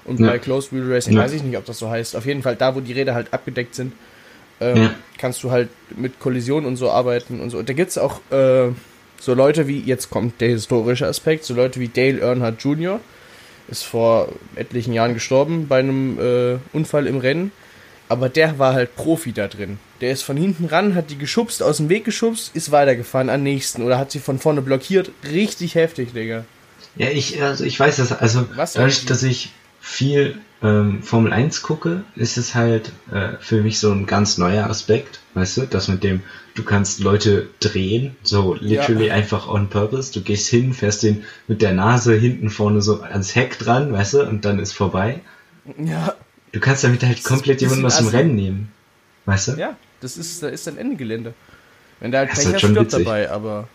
Und 0.05 0.19
Ja. 0.19 0.27
bei 0.27 0.39
Closed 0.39 0.71
Wheel 0.73 0.91
Racing 0.91 1.13
Ja. 1.13 1.21
weiß 1.23 1.33
ich 1.33 1.43
nicht, 1.43 1.57
ob 1.57 1.65
das 1.65 1.79
so 1.79 1.89
heißt. 1.89 2.15
Auf 2.15 2.25
jeden 2.25 2.43
Fall, 2.43 2.55
da 2.55 2.75
wo 2.75 2.81
die 2.81 2.93
Räder 2.93 3.15
halt 3.15 3.33
abgedeckt 3.33 3.73
sind, 3.75 3.93
ähm, 4.59 4.77
Ja. 4.77 4.95
kannst 5.17 5.43
du 5.43 5.51
halt 5.51 5.69
mit 5.97 6.19
Kollision 6.19 6.65
und 6.65 6.75
so 6.75 6.91
arbeiten 6.91 7.39
und 7.39 7.49
so. 7.49 7.57
Und 7.57 7.69
da 7.69 7.73
gibt's 7.73 7.97
auch 7.97 8.19
äh, 8.31 8.69
so 9.19 9.33
Leute 9.33 9.67
wie, 9.67 9.79
jetzt 9.79 10.09
kommt 10.09 10.41
der 10.41 10.49
historische 10.49 11.07
Aspekt, 11.07 11.43
so 11.45 11.53
Leute 11.53 11.79
wie 11.79 11.87
Dale 11.87 12.19
Earnhardt 12.19 12.61
Jr., 12.63 12.99
ist 13.67 13.83
vor 13.83 14.29
etlichen 14.55 14.93
Jahren 14.93 15.13
gestorben 15.13 15.67
bei 15.67 15.79
einem 15.79 16.19
äh, 16.19 16.57
Unfall 16.73 17.07
im 17.07 17.17
Rennen. 17.17 17.51
Aber 18.09 18.29
der 18.29 18.57
war 18.57 18.73
halt 18.73 18.95
Profi 18.95 19.33
da 19.33 19.47
drin. 19.47 19.79
Der 19.99 20.11
ist 20.11 20.21
von 20.21 20.37
hinten 20.37 20.65
ran, 20.65 20.95
hat 20.95 21.09
die 21.09 21.17
geschubst, 21.17 21.61
aus 21.61 21.77
dem 21.77 21.89
Weg 21.89 22.05
geschubst, 22.05 22.51
ist 22.53 22.71
weitergefahren 22.71 23.29
an 23.29 23.43
nächsten 23.43 23.81
oder 23.81 23.97
hat 23.97 24.11
sie 24.11 24.19
von 24.19 24.39
vorne 24.39 24.61
blockiert. 24.61 25.11
Richtig 25.29 25.75
heftig, 25.75 26.13
Digga. 26.13 26.45
Ja, 26.95 27.09
ich, 27.09 27.41
also 27.41 27.63
ich 27.65 27.79
weiß 27.79 27.97
das, 27.97 28.11
also 28.13 28.47
Was 28.55 28.73
dadurch, 28.73 29.05
dass 29.05 29.23
ich 29.23 29.51
viel 29.79 30.37
ähm, 30.63 31.03
Formel 31.03 31.31
1 31.33 31.61
gucke, 31.61 32.03
ist 32.15 32.37
es 32.37 32.55
halt 32.55 32.91
äh, 33.11 33.33
für 33.39 33.61
mich 33.61 33.79
so 33.79 33.91
ein 33.91 34.05
ganz 34.07 34.37
neuer 34.37 34.67
Aspekt, 34.69 35.19
weißt 35.35 35.57
du, 35.57 35.61
das 35.67 35.87
mit 35.87 36.03
dem, 36.03 36.23
du 36.55 36.63
kannst 36.63 36.99
Leute 36.99 37.47
drehen, 37.59 38.15
so 38.23 38.55
literally 38.59 39.07
Ja. 39.07 39.13
einfach 39.13 39.47
on 39.47 39.69
purpose, 39.69 40.11
du 40.13 40.21
gehst 40.21 40.47
hin, 40.49 40.73
fährst 40.73 41.03
den 41.03 41.23
mit 41.47 41.61
der 41.61 41.73
Nase 41.73 42.15
hinten 42.15 42.49
vorne 42.49 42.81
so 42.81 43.01
ans 43.01 43.35
Heck 43.35 43.59
dran, 43.59 43.93
weißt 43.93 44.15
du, 44.15 44.21
und 44.27 44.45
dann 44.45 44.59
ist 44.59 44.73
vorbei. 44.73 45.21
Ja, 45.77 46.15
Du 46.53 46.59
kannst 46.59 46.83
damit 46.83 47.03
halt 47.03 47.23
komplett 47.23 47.57
ein 47.59 47.65
jemanden 47.65 47.85
aus 47.85 47.97
dem. 47.97 48.07
Rennen 48.07 48.35
nehmen, 48.35 48.71
weißt 49.25 49.49
du? 49.49 49.51
ja, 49.57 49.75
das 50.01 50.17
ist, 50.17 50.41
da 50.41 50.47
ist 50.47 50.65
dann 50.65 50.77
Ende 50.77 50.95
Gelände. 50.95 51.33
Wenn 51.99 52.11
da 52.11 52.19
halt 52.19 52.29
Pech 52.29 52.37
hast, 52.53 52.61
schon 52.61 52.71
stirbt 52.71 52.93
witzig. 52.93 53.05
dabei, 53.05 53.29
aber 53.29 53.67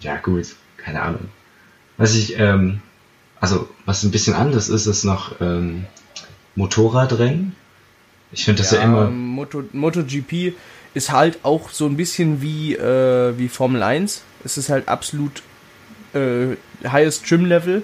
Ja, 0.00 0.16
gut, 0.16 0.54
keine 0.76 1.02
Ahnung. 1.02 1.28
Was 1.96 2.14
ich, 2.14 2.38
ähm, 2.38 2.82
also, 3.44 3.68
was 3.84 4.02
ein 4.04 4.10
bisschen 4.10 4.32
anders 4.32 4.70
ist, 4.70 4.86
ist 4.86 5.04
noch 5.04 5.38
ähm, 5.42 5.84
Motorradrennen. 6.54 7.54
Ich 8.32 8.46
finde 8.46 8.62
das 8.62 8.70
ja, 8.70 8.80
immer. 8.80 9.10
Moto, 9.10 9.64
MotoGP 9.70 10.54
ist 10.94 11.12
halt 11.12 11.40
auch 11.42 11.68
so 11.68 11.84
ein 11.84 11.98
bisschen 11.98 12.40
wie, 12.40 12.74
äh, 12.74 13.36
wie 13.36 13.50
Formel 13.50 13.82
1. 13.82 14.22
Es 14.46 14.56
ist 14.56 14.70
halt 14.70 14.88
absolut 14.88 15.42
äh, 16.14 16.56
highest 16.88 17.26
Trim 17.26 17.44
Level. 17.44 17.82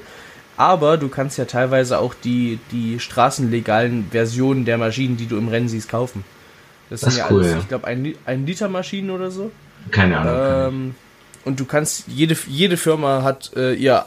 Aber 0.56 0.96
du 0.96 1.08
kannst 1.08 1.36
ja 1.36 1.44
teilweise 1.44 1.98
auch 1.98 2.14
die, 2.14 2.58
die 2.72 2.98
straßenlegalen 2.98 4.08
Versionen 4.10 4.64
der 4.64 4.78
Maschinen, 4.78 5.18
die 5.18 5.26
du 5.26 5.36
im 5.36 5.48
Rennen 5.48 5.68
siehst, 5.68 5.90
kaufen. 5.90 6.24
Das, 6.88 7.00
Das 7.02 7.12
sind 7.12 7.20
ist 7.20 7.28
ja 7.28 7.34
cool, 7.34 7.42
alles, 7.42 7.52
ja. 7.52 7.58
ich 7.58 7.68
glaube, 7.68 7.86
ein, 7.86 8.14
ein 8.24 8.46
Liter 8.46 8.70
Maschinen 8.70 9.10
oder 9.10 9.30
so. 9.30 9.50
Keine 9.90 10.16
Ahnung. 10.20 10.34
keine. 10.34 10.68
Ähm, 10.68 10.94
und 11.44 11.60
du 11.60 11.66
kannst, 11.66 12.04
jede, 12.08 12.34
jede 12.48 12.78
Firma 12.78 13.22
hat 13.22 13.52
äh, 13.56 13.74
ihr 13.74 14.06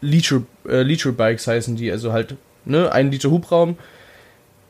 Liter, 0.00 0.42
äh, 0.68 1.12
Bikes 1.12 1.46
heißen 1.46 1.76
die, 1.76 1.90
also 1.90 2.12
halt, 2.12 2.36
ne, 2.64 2.90
ein 2.92 3.10
Liter 3.10 3.30
Hubraum. 3.30 3.76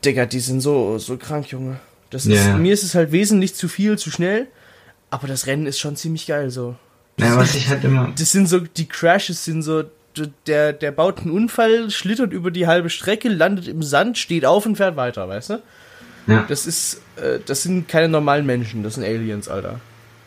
Digga, 0.04 0.26
die 0.26 0.40
sind 0.40 0.60
so, 0.60 0.98
so 0.98 1.16
krank, 1.16 1.50
Junge. 1.50 1.80
Das 2.10 2.26
ist, 2.26 2.34
Ja. 2.46 2.56
Mir 2.56 2.72
ist 2.72 2.82
es 2.82 2.94
halt 2.94 3.12
wesentlich 3.12 3.54
zu 3.54 3.68
viel, 3.68 3.98
zu 3.98 4.10
schnell, 4.10 4.46
aber 5.10 5.26
das 5.28 5.46
Rennen 5.46 5.66
ist 5.66 5.78
schon 5.78 5.96
ziemlich 5.96 6.26
geil, 6.26 6.50
so. 6.50 6.76
Ja, 7.18 7.36
was 7.36 7.54
ich 7.54 7.68
halt 7.68 7.84
immer. 7.84 8.12
Das 8.16 8.30
sind 8.32 8.48
so, 8.48 8.60
die 8.60 8.86
Crashes 8.86 9.44
sind 9.44 9.62
so, 9.62 9.84
der, 10.46 10.72
der 10.72 10.92
baut 10.92 11.20
einen 11.20 11.32
Unfall, 11.32 11.90
schlittert 11.90 12.32
über 12.32 12.50
die 12.50 12.66
halbe 12.66 12.90
Strecke, 12.90 13.28
landet 13.28 13.68
im 13.68 13.82
Sand, 13.82 14.18
steht 14.18 14.44
auf 14.44 14.66
und 14.66 14.76
fährt 14.76 14.96
weiter, 14.96 15.28
weißt 15.28 15.50
du? 15.50 15.62
Ja, 16.28 16.44
Das 16.48 16.66
ist, 16.66 17.00
äh, 17.16 17.38
das 17.44 17.62
sind 17.62 17.88
keine 17.88 18.08
normalen 18.08 18.46
Menschen, 18.46 18.82
das 18.82 18.94
sind 18.94 19.04
Aliens, 19.04 19.48
Alter. 19.48 19.80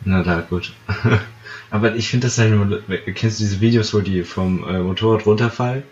na 0.03 0.23
da, 0.23 0.41
gut. 0.41 0.73
Aber 1.71 1.95
ich 1.95 2.09
finde 2.09 2.27
das 2.27 2.37
halt 2.37 2.51
nur, 2.51 2.81
kennst 3.15 3.39
du 3.39 3.43
diese 3.43 3.61
Videos, 3.61 3.93
wo 3.93 3.99
die 4.01 4.23
vom 4.23 4.67
äh, 4.67 4.79
Motorrad 4.79 5.25
runterfallen? 5.25 5.83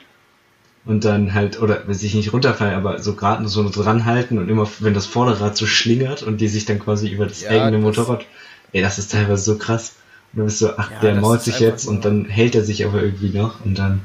Und 0.85 1.05
dann 1.05 1.33
halt, 1.33 1.61
oder 1.61 1.83
wenn 1.87 1.93
sich 1.93 2.13
nicht 2.13 2.33
runterfallen, 2.33 2.73
aber 2.75 2.99
so 2.99 3.13
gerade 3.15 3.47
so 3.47 3.67
dran 3.69 4.05
halten 4.05 4.37
und 4.39 4.49
immer, 4.49 4.67
wenn 4.79 4.93
das 4.93 5.05
Vorderrad 5.05 5.55
so 5.57 5.65
schlingert 5.65 6.23
und 6.23 6.41
die 6.41 6.47
sich 6.47 6.65
dann 6.65 6.79
quasi 6.79 7.09
über 7.09 7.25
das 7.25 7.41
Ja, 7.41 7.49
eigene 7.51 7.71
das- 7.73 7.81
Motorrad, 7.81 8.25
ey, 8.71 8.81
das 8.81 8.97
ist 8.99 9.11
teilweise 9.11 9.43
so 9.43 9.57
krass. 9.57 9.95
Und 10.33 10.39
dann 10.39 10.45
bist 10.45 10.61
du, 10.61 10.77
ach, 10.77 10.91
Ja, 10.91 10.99
der 10.99 11.15
mault 11.15 11.41
sich 11.41 11.59
jetzt 11.59 11.85
und 11.87 11.95
nur- 11.95 12.03
dann 12.03 12.25
hält 12.25 12.55
er 12.55 12.63
sich 12.63 12.85
aber 12.85 13.01
irgendwie 13.01 13.29
noch 13.29 13.63
und 13.65 13.77
dann 13.77 14.01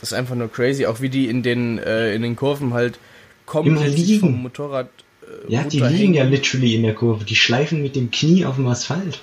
Das 0.00 0.10
ist 0.10 0.18
einfach 0.18 0.34
nur 0.34 0.50
crazy, 0.50 0.86
auch 0.86 1.00
wie 1.00 1.08
die 1.08 1.28
in 1.28 1.42
den, 1.42 1.78
äh, 1.78 2.14
in 2.14 2.22
den 2.22 2.36
Kurven 2.36 2.74
halt 2.74 2.98
Immer 3.46 3.76
komplett 3.76 4.20
vom 4.20 4.42
Motorrad 4.42 4.88
äh, 5.22 5.52
Ja, 5.52 5.62
die 5.64 5.80
liegen 5.80 6.14
ja 6.14 6.24
literally 6.24 6.74
in 6.74 6.82
der 6.82 6.94
Kurve. 6.94 7.24
Die 7.24 7.36
schleifen 7.36 7.82
mit 7.82 7.94
dem 7.96 8.10
Knie 8.10 8.44
auf 8.46 8.56
dem 8.56 8.66
Asphalt. 8.66 9.20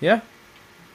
Ja. 0.00 0.22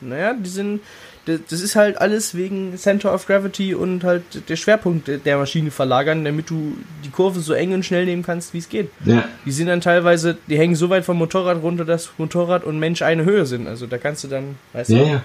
Naja, 0.10 0.34
die 0.34 0.50
sind. 0.50 0.82
Das 1.26 1.40
das 1.50 1.62
ist 1.62 1.78
halt 1.78 1.98
alles 2.00 2.36
wegen 2.36 2.78
Center 2.78 3.14
of 3.14 3.26
Gravity 3.28 3.74
und 3.76 4.04
halt 4.04 4.24
der 4.50 4.58
Schwerpunkt 4.58 5.10
der 5.26 5.38
Maschine 5.38 5.72
verlagern, 5.72 6.26
damit 6.26 6.50
du 6.50 6.76
die 7.06 7.10
Kurve 7.12 7.40
so 7.40 7.54
eng 7.54 7.74
und 7.74 7.86
schnell 7.86 8.04
nehmen 8.04 8.24
kannst, 8.24 8.54
wie 8.54 8.58
es 8.58 8.68
geht. 8.68 8.90
Ja, 9.06 9.24
Die 9.46 9.52
sind 9.54 9.68
dann 9.68 9.80
teilweise, 9.80 10.38
die 10.50 10.58
hängen 10.58 10.76
so 10.76 10.90
weit 10.90 11.06
vom 11.06 11.18
Motorrad 11.18 11.62
runter, 11.64 11.86
dass 11.86 12.10
Motorrad 12.18 12.66
und 12.66 12.78
Mensch 12.78 13.02
eine 13.04 13.24
Höhe 13.24 13.46
sind. 13.46 13.68
Also 13.68 13.88
da 13.88 13.98
kannst 13.98 14.26
du 14.26 14.28
dann, 14.28 14.58
weißt 14.74 14.90
ja, 14.90 14.98
du, 15.00 15.06
ja. 15.12 15.24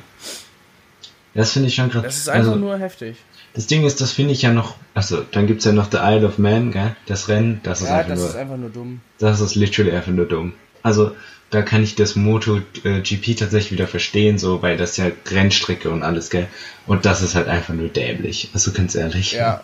Das 1.35 1.53
finde 1.53 1.69
ich 1.69 1.75
schon 1.75 1.91
krass. 1.91 2.03
das 2.05 2.17
ist 2.17 2.29
einfach 2.29 2.53
also, 2.53 2.61
nur 2.61 2.79
heftig. 2.79 3.17
das 3.55 3.67
Ding 3.67 3.85
ist, 3.85 4.01
das 4.01 4.13
finde 4.13 4.33
ich 4.33 4.43
ja 4.43 4.53
noch. 4.53 4.77
Also, 4.95 5.25
dann 5.33 5.47
gibt's 5.47 5.65
ja 5.65 5.73
noch 5.73 5.91
The 5.91 5.99
Isle 6.01 6.27
of 6.27 6.39
Man, 6.39 6.73
gell? 6.73 6.97
Das 7.07 7.29
Rennen, 7.29 7.61
das 7.63 7.81
ist 7.81 7.89
Ja, 7.89 7.97
einfach 7.99 8.11
das 8.11 8.19
nur. 8.21 8.29
ist 8.29 8.37
einfach 8.37 8.57
nur 8.57 8.71
dumm. 8.71 9.01
Das 9.19 9.41
ist 9.41 9.55
literally 9.55 9.93
einfach 9.93 10.13
nur 10.13 10.27
dumm. 10.27 10.53
Also, 10.83 11.13
da 11.51 11.63
kann 11.63 11.83
ich 11.83 11.95
das 11.95 12.15
Moto 12.17 12.61
äh, 12.85 13.01
GP 13.01 13.37
tatsächlich 13.39 13.73
wieder 13.73 13.87
verstehen, 13.89 14.39
so, 14.39 14.61
weil 14.63 14.77
das 14.77 14.97
ja 14.99 15.11
Rennstrecke 15.31 15.91
und 15.91 16.03
alles, 16.03 16.29
gell? 16.31 16.47
Und 16.87 17.05
das 17.07 17.23
ist 17.23 17.35
halt 17.35 17.49
einfach 17.49 17.75
nur 17.75 17.89
dämlich. 17.89 18.51
Also 18.55 18.73
ganz 18.73 18.95
ehrlich. 18.95 19.33
Ja. 19.33 19.63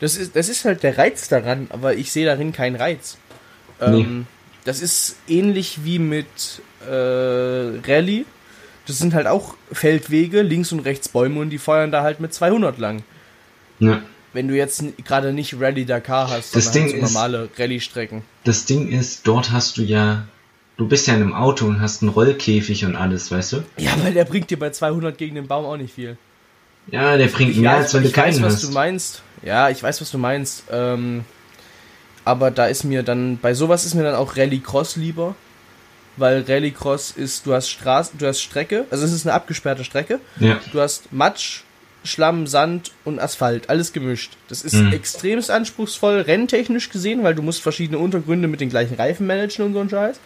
Das 0.00 0.16
ist, 0.16 0.36
das 0.36 0.48
ist 0.50 0.64
halt 0.66 0.82
der 0.82 0.98
Reiz 0.98 1.28
daran, 1.28 1.68
aber 1.70 1.94
ich 1.94 2.12
sehe 2.12 2.26
darin 2.26 2.52
keinen 2.52 2.76
Reiz. 2.76 3.16
Ähm, 3.80 4.26
Das 4.64 4.80
ist 4.82 5.16
ähnlich 5.28 5.84
wie 5.84 5.98
mit 5.98 6.26
äh, 6.86 6.92
Rallye. 6.92 8.26
Das 8.86 8.98
sind 8.98 9.14
halt 9.14 9.26
auch 9.26 9.54
Feldwege, 9.72 10.42
links 10.42 10.72
und 10.72 10.80
rechts 10.80 11.08
Bäume 11.08 11.40
und 11.40 11.50
die 11.50 11.58
feuern 11.58 11.90
da 11.90 12.02
halt 12.02 12.20
mit 12.20 12.34
200 12.34 12.78
lang. 12.78 13.02
Ja. 13.78 14.02
Wenn 14.32 14.48
du 14.48 14.54
jetzt 14.56 14.84
gerade 15.04 15.32
nicht 15.32 15.58
Rallye 15.60 15.86
Dakar 15.86 16.28
hast, 16.30 16.54
Das 16.54 16.64
sondern 16.66 16.82
halt 16.82 16.92
Ding 16.92 17.00
so 17.00 17.06
ist- 17.06 17.14
normale 17.14 17.48
Rallye-Strecken. 17.58 18.22
Das 18.44 18.66
Ding 18.66 18.88
ist, 18.88 19.26
dort 19.26 19.50
hast 19.50 19.78
du 19.78 19.82
ja. 19.82 20.26
Du 20.76 20.86
bist 20.86 21.06
ja 21.06 21.14
in 21.14 21.22
einem 21.22 21.32
Auto 21.34 21.64
und 21.66 21.80
hast 21.80 22.02
einen 22.02 22.10
Rollkäfig 22.10 22.84
und 22.84 22.96
alles, 22.96 23.30
weißt 23.30 23.52
du? 23.54 23.56
Ja, 23.78 23.92
weil 24.02 24.12
der 24.12 24.24
bringt 24.24 24.50
dir 24.50 24.58
bei 24.58 24.70
200 24.70 25.16
gegen 25.16 25.34
den 25.34 25.46
Baum 25.46 25.64
auch 25.64 25.76
nicht 25.78 25.94
viel. 25.94 26.18
Ja, 26.90 27.16
der 27.16 27.28
bringt 27.28 27.56
mehr, 27.56 27.70
ja, 27.72 27.76
als 27.78 27.94
wenn 27.94 28.02
du 28.02 28.08
ich 28.08 28.16
weiß, 28.16 28.34
keinen 28.36 28.44
was 28.44 28.54
hast. 28.54 28.64
du 28.64 28.70
meinst. 28.72 29.22
Ja, 29.42 29.70
ich 29.70 29.82
weiß, 29.82 30.00
was 30.00 30.10
du 30.10 30.18
meinst. 30.18 30.64
Ähm, 30.70 31.24
aber 32.24 32.50
da 32.50 32.66
ist 32.66 32.84
mir 32.84 33.02
dann, 33.02 33.38
bei 33.38 33.54
sowas 33.54 33.86
ist 33.86 33.94
mir 33.94 34.02
dann 34.02 34.14
auch 34.14 34.36
Rallycross 34.36 34.96
lieber. 34.96 35.34
Weil 36.18 36.44
Rallycross 36.48 37.10
ist, 37.10 37.46
du 37.46 37.52
hast 37.52 37.68
Straße, 37.68 38.12
du 38.18 38.26
hast 38.26 38.40
Strecke, 38.40 38.86
also 38.90 39.04
es 39.04 39.12
ist 39.12 39.26
eine 39.26 39.34
abgesperrte 39.34 39.84
Strecke. 39.84 40.18
Ja. 40.40 40.58
Du 40.72 40.80
hast 40.80 41.12
Matsch, 41.12 41.60
Schlamm, 42.04 42.46
Sand 42.46 42.92
und 43.04 43.18
Asphalt, 43.18 43.68
alles 43.68 43.92
gemischt. 43.92 44.32
Das 44.48 44.62
ist 44.62 44.74
Mhm. 44.74 44.92
extremst 44.92 45.50
anspruchsvoll, 45.50 46.20
renntechnisch 46.20 46.88
gesehen, 46.88 47.22
weil 47.22 47.34
du 47.34 47.42
musst 47.42 47.60
verschiedene 47.62 47.98
Untergründe 47.98 48.48
mit 48.48 48.60
den 48.62 48.70
gleichen 48.70 48.94
Reifen 48.94 49.26
managen 49.26 49.66
und 49.66 49.72
so 49.74 49.80
ein 49.80 49.90
Scheiß. 49.90 50.18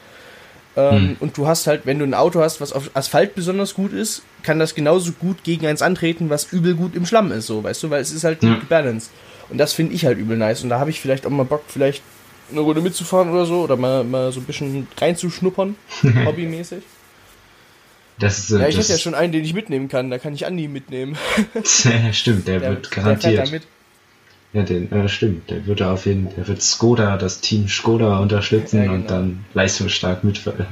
Ähm, 0.76 1.08
Mhm. 1.10 1.16
Und 1.20 1.36
du 1.36 1.46
hast 1.48 1.66
halt, 1.66 1.84
wenn 1.84 1.98
du 1.98 2.04
ein 2.04 2.14
Auto 2.14 2.40
hast, 2.40 2.60
was 2.60 2.72
auf 2.72 2.90
Asphalt 2.94 3.34
besonders 3.34 3.74
gut 3.74 3.92
ist, 3.92 4.22
kann 4.42 4.58
das 4.58 4.74
genauso 4.74 5.12
gut 5.12 5.42
gegen 5.42 5.66
eins 5.66 5.82
antreten, 5.82 6.30
was 6.30 6.52
übel 6.52 6.74
gut 6.74 6.94
im 6.94 7.06
Schlamm 7.06 7.32
ist, 7.32 7.46
so, 7.46 7.62
weißt 7.64 7.82
du, 7.82 7.90
weil 7.90 8.00
es 8.02 8.12
ist 8.12 8.24
halt 8.24 8.42
Ja. 8.42 8.50
gut 8.50 8.60
gebalanced. 8.60 9.10
Und 9.48 9.58
das 9.58 9.72
finde 9.72 9.94
ich 9.94 10.04
halt 10.06 10.16
übel 10.18 10.36
nice. 10.36 10.62
Und 10.62 10.68
da 10.68 10.78
habe 10.78 10.90
ich 10.90 11.00
vielleicht 11.00 11.26
auch 11.26 11.30
mal 11.30 11.44
Bock, 11.44 11.64
vielleicht 11.66 12.02
eine 12.52 12.60
Runde 12.60 12.80
mitzufahren 12.82 13.30
oder 13.30 13.46
so, 13.46 13.62
oder 13.62 13.76
mal, 13.76 14.04
mal 14.04 14.30
so 14.32 14.38
ein 14.40 14.44
bisschen 14.44 14.86
reinzuschnuppern, 15.00 15.74
hobbymäßig. 16.24 16.82
Das 18.18 18.38
ist, 18.38 18.50
äh, 18.52 18.60
Ja, 18.60 18.68
ich 18.68 18.76
hätte 18.78 18.92
ja 18.92 18.98
schon 18.98 19.14
einen, 19.14 19.32
den 19.32 19.44
ich 19.44 19.54
mitnehmen 19.54 19.88
kann, 19.88 20.10
da 20.10 20.18
kann 20.18 20.34
ich 20.34 20.46
Andi 20.46 20.68
mitnehmen. 20.68 21.16
Ja, 21.84 22.12
stimmt, 22.12 22.46
der, 22.46 22.60
Der, 22.60 22.70
wird 22.70 22.94
der 22.94 23.02
garantiert. 23.02 23.50
mit. 23.50 23.62
Ja, 24.52 24.62
den, 24.64 24.90
äh, 24.90 25.08
stimmt. 25.08 25.48
Der 25.50 25.64
wird 25.66 25.80
da 25.80 25.92
auf 25.92 26.06
jeden 26.06 26.34
der 26.34 26.48
wird 26.48 26.60
Skoda, 26.60 27.16
das 27.16 27.40
Team 27.40 27.68
Skoda 27.68 28.18
unterstützen 28.18 28.78
Ja, 28.78 28.82
genau. 28.84 28.94
und 28.96 29.10
dann 29.10 29.44
leistungsstark 29.54 30.24
mitfahren. 30.24 30.66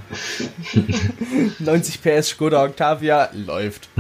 90 1.61 2.03
PS 2.03 2.29
Skoda 2.31 2.65
Octavia 2.65 3.31
läuft. 3.35 3.89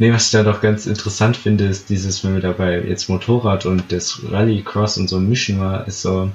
Nee, 0.00 0.12
was 0.12 0.26
ich 0.26 0.30
da 0.30 0.44
doch 0.44 0.60
ganz 0.60 0.86
interessant 0.86 1.36
finde, 1.36 1.64
ist 1.66 1.90
dieses, 1.90 2.22
wenn 2.22 2.34
wir 2.34 2.40
dabei 2.40 2.80
jetzt 2.80 3.08
Motorrad 3.08 3.66
und 3.66 3.90
das 3.90 4.20
Rallycross 4.30 4.96
und 4.96 5.08
so 5.08 5.18
mischen 5.18 5.58
war, 5.58 5.88
ist 5.88 6.02
so 6.02 6.30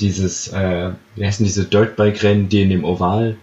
dieses, 0.00 0.48
äh, 0.48 0.90
wie 1.14 1.24
heißen 1.24 1.46
diese 1.46 1.64
Dirtbike-Rennen, 1.64 2.48
die 2.48 2.62
in 2.62 2.70
dem 2.70 2.84
Oval, 2.84 3.36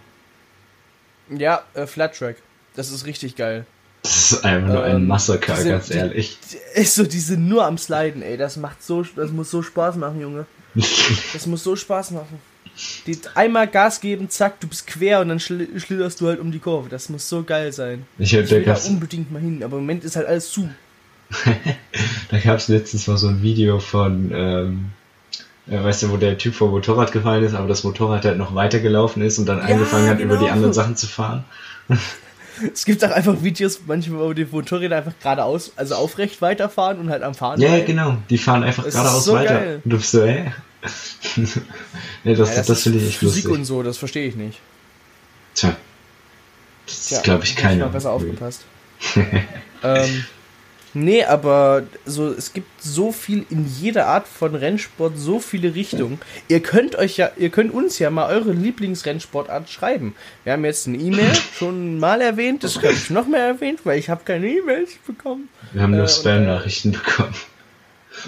Ja, 1.30 1.62
äh, 1.74 1.86
Flat 1.86 2.16
Track. 2.18 2.36
Das 2.74 2.90
ist 2.90 3.06
richtig 3.06 3.34
geil. 3.36 3.64
Das 4.02 4.32
ist 4.32 4.44
einfach 4.44 4.68
nur 4.68 4.84
ein 4.84 4.96
Ähm, 4.96 5.06
Massaker, 5.06 5.54
diese- 5.54 5.68
ganz 5.68 5.90
ehrlich. 5.90 6.38
Ist 6.74 6.94
so, 6.94 7.04
die 7.04 7.20
sind 7.20 7.48
nur 7.48 7.64
am 7.64 7.78
Sliden, 7.78 8.22
ey. 8.22 8.36
Das 8.36 8.56
macht 8.56 8.82
so, 8.82 9.02
das 9.16 9.30
muss 9.30 9.50
so 9.50 9.62
Spaß 9.62 9.96
machen, 9.96 10.20
Junge. 10.20 10.46
Das 11.32 11.46
muss 11.46 11.62
so 11.62 11.76
Spaß 11.76 12.12
machen. 12.12 12.40
Die 13.06 13.18
einmal 13.34 13.68
Gas 13.68 14.00
geben, 14.00 14.30
zack, 14.30 14.58
du 14.60 14.66
bist 14.66 14.86
quer 14.86 15.20
und 15.20 15.28
dann 15.28 15.38
schl 15.40 15.68
schlitterst 15.78 16.20
du 16.20 16.28
halt 16.28 16.40
um 16.40 16.50
die 16.50 16.58
Kurve. 16.58 16.88
Das 16.88 17.10
muss 17.10 17.28
so 17.28 17.42
geil 17.42 17.70
sein. 17.72 18.06
Ich 18.18 18.32
Ich 18.32 18.50
will 18.50 18.64
da 18.64 18.74
unbedingt 18.88 19.30
mal 19.30 19.40
hin, 19.42 19.62
aber 19.62 19.76
im 19.76 19.82
Moment 19.82 20.04
ist 20.04 20.16
halt 20.16 20.26
alles 20.26 20.50
zu. 20.50 20.68
da 22.30 22.38
gab's 22.38 22.68
letztens 22.68 23.06
mal 23.06 23.18
so 23.18 23.28
ein 23.28 23.42
Video 23.42 23.78
von, 23.78 24.30
ähm, 24.34 24.84
äh, 25.68 25.82
weißt 25.84 26.04
du, 26.04 26.10
wo 26.10 26.16
der 26.16 26.38
Typ 26.38 26.54
vom 26.54 26.70
Motorrad 26.70 27.12
gefallen 27.12 27.44
ist, 27.44 27.54
aber 27.54 27.68
das 27.68 27.84
Motorrad 27.84 28.24
halt 28.24 28.38
noch 28.38 28.54
weitergelaufen 28.54 29.22
ist 29.22 29.38
und 29.38 29.46
dann 29.46 29.60
angefangen 29.60 30.08
hat, 30.08 30.20
über 30.20 30.36
die 30.36 30.44
genau. 30.44 30.52
anderen 30.54 30.72
Sachen 30.72 30.96
zu 30.96 31.06
fahren. 31.06 31.44
Es 32.72 32.84
gibt 32.84 33.04
auch 33.04 33.10
einfach 33.10 33.42
Videos, 33.42 33.80
manchmal, 33.86 34.20
wo 34.20 34.32
die 34.32 34.44
Motorräder 34.44 34.96
einfach 34.98 35.12
geradeaus, 35.22 35.72
also 35.76 35.94
aufrecht 35.94 36.40
weiterfahren 36.42 36.98
und 36.98 37.10
halt 37.10 37.22
am 37.22 37.34
Fahren 37.34 37.60
Ja, 37.60 37.68
bleiben. 37.68 37.86
genau. 37.86 38.16
Die 38.30 38.38
fahren 38.38 38.62
einfach 38.62 38.84
Das 38.84 38.94
geradeaus 38.94 39.24
so 39.24 39.32
weiter. 39.34 39.54
geil. 39.54 39.80
Und 39.84 39.90
du 39.92 39.96
bist 39.96 40.10
so, 40.10 40.24
hä? 40.24 40.52
nee, 42.24 42.34
das, 42.34 42.50
Ja, 42.50 42.56
das, 42.56 42.68
ist 42.70 42.82
finde 42.82 42.98
ich 42.98 43.08
echt 43.08 43.18
Physik 43.18 43.44
lustig. 43.44 43.58
und 43.58 43.64
so, 43.64 43.82
das 43.82 43.98
verstehe 43.98 44.26
ich 44.26 44.34
nicht. 44.36 44.58
Tja. 45.54 45.76
Das 46.86 47.10
ist, 47.12 47.22
glaube 47.22 47.44
ich, 47.44 47.52
hätte 47.52 47.62
mal 47.62 47.68
keiner. 47.70 47.88
besser 47.88 48.10
aufgepasst. 48.10 48.62
ähm, 49.82 50.24
nee, 50.94 51.24
aber 51.24 51.84
so, 52.04 52.28
es 52.30 52.52
gibt 52.52 52.68
so 52.82 53.12
viel 53.12 53.44
in 53.50 53.66
jeder 53.80 54.06
Art 54.08 54.26
von 54.28 54.54
Rennsport, 54.54 55.14
so 55.16 55.38
viele 55.40 55.74
Richtungen. 55.74 56.20
Ihr 56.48 56.60
könnt 56.60 56.96
euch 56.96 57.16
ja, 57.16 57.30
ihr 57.36 57.48
könnt 57.50 57.72
uns 57.72 57.98
ja 57.98 58.10
mal 58.10 58.28
eure 58.34 58.52
Lieblingsrennsportart 58.52 59.70
schreiben. 59.70 60.14
Wir 60.44 60.52
haben 60.54 60.64
jetzt 60.64 60.86
eine 60.86 60.98
E-Mail 60.98 61.32
schon 61.58 61.98
mal 61.98 62.20
erwähnt, 62.20 62.62
das 62.64 62.76
habe 62.76 62.92
ich 62.92 63.10
noch 63.10 63.26
mehr 63.26 63.46
erwähnt, 63.46 63.80
weil 63.84 63.98
ich 63.98 64.08
habe 64.10 64.22
keine 64.24 64.46
E-Mails 64.48 64.90
bekommen. 65.06 65.48
Wir 65.72 65.82
haben 65.82 65.92
Äh, 65.94 65.96
nur 65.96 66.04
und, 66.06 66.10
Spam-Nachrichten 66.10 66.92
bekommen. 66.92 67.34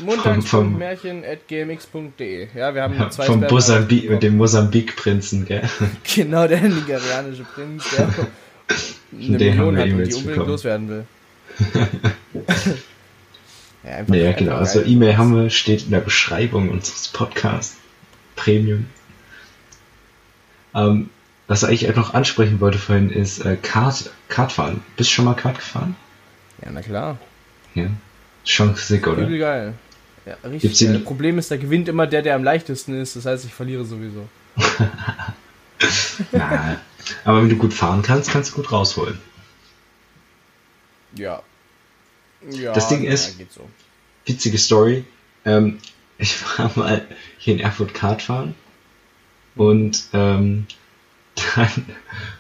Montags.märchen.gmx.de 0.03 2.49
Ja, 2.55 2.75
wir 2.75 2.83
haben 2.83 2.97
Ja, 2.99 3.11
zwei 3.11 3.27
vom 3.27 3.41
Mosambik, 3.41 4.09
mit 4.11 4.23
dem 4.23 4.37
Mosambik-Prinzen, 4.37 5.45
gell? 5.45 5.63
Genau, 6.15 6.47
der 6.47 6.61
nigerianische 6.63 7.45
Prinz, 7.55 7.85
der 7.97 8.09
eine 9.13 9.39
Den 9.39 9.59
haben 9.59 9.75
Million 9.75 9.77
wir 9.77 9.83
hat 9.83 9.89
und 9.89 9.89
die 9.89 9.93
unbedingt 9.95 10.27
bekommen. 10.27 10.49
loswerden 10.49 10.89
will. 10.89 11.05
ja, 13.85 13.91
einfach, 13.91 14.15
ja, 14.15 14.27
einfach 14.29 14.39
genau. 14.39 14.57
Also. 14.57 14.83
E-Mail 14.83 15.17
haben 15.17 15.35
wir, 15.37 15.51
steht 15.51 15.85
in 15.85 15.91
der 15.91 16.01
Beschreibung 16.01 16.71
unseres 16.71 17.09
Podcasts. 17.09 17.77
Premium. 18.37 18.87
Ähm, 20.75 21.11
was 21.47 21.63
ich 21.63 21.85
eigentlich 21.87 21.97
noch 21.97 22.15
ansprechen 22.15 22.61
wollte 22.61 22.79
vorhin 22.79 23.11
ist 23.11 23.45
äh, 23.45 23.57
Kart, 23.57 24.11
Kartfahren. 24.29 24.83
Bist 24.97 25.11
du 25.11 25.15
schon 25.15 25.25
mal 25.27 25.35
Kart 25.35 25.57
gefahren? 25.59 25.95
Ja, 26.65 26.71
na 26.73 26.83
klar. 26.83 27.19
Ja. 27.75 27.87
Schon 28.45 28.75
sick, 28.75 29.07
oder? 29.07 29.23
Übel 29.23 29.39
geil. 29.39 29.75
Ja, 30.27 30.37
richtig 30.49 30.79
geil. 30.81 30.93
den- 30.95 31.05
Problem 31.05 31.39
ist, 31.39 31.51
da 31.51 31.57
gewinnt 31.57 31.89
immer 31.89 32.07
der, 32.07 32.23
der 32.23 32.35
am 32.35 32.43
leichtesten 32.43 33.01
ist. 33.01 33.15
Das 33.15 33.27
heißt, 33.27 33.45
ich 33.45 33.55
verliere 33.55 33.85
sowieso. 33.85 34.29
Ja. 36.33 36.79
Aber 37.25 37.43
wenn 37.43 37.49
du 37.51 37.57
gut 37.57 37.75
fahren 37.75 38.01
kannst, 38.03 38.31
kannst 38.31 38.53
du 38.53 38.57
gut 38.57 38.73
rausholen. 38.73 39.19
Ja. 41.17 41.43
Ja, 42.51 42.73
Das 42.73 42.89
Ding 42.89 43.05
ja, 43.05 43.11
ist- 43.13 43.39
geht 43.39 43.53
so. 43.53 43.69
witzige 44.27 44.59
Story. 44.59 45.05
Ähm, 45.45 45.79
ich 46.19 46.37
war 46.59 46.71
mal 46.77 47.07
hier 47.39 47.55
in 47.55 47.61
Erfurt 47.61 47.95
Kart 47.95 48.23
fahren 48.23 48.55
und 49.57 50.05
ähm, 50.13 50.67
dann 51.57 51.87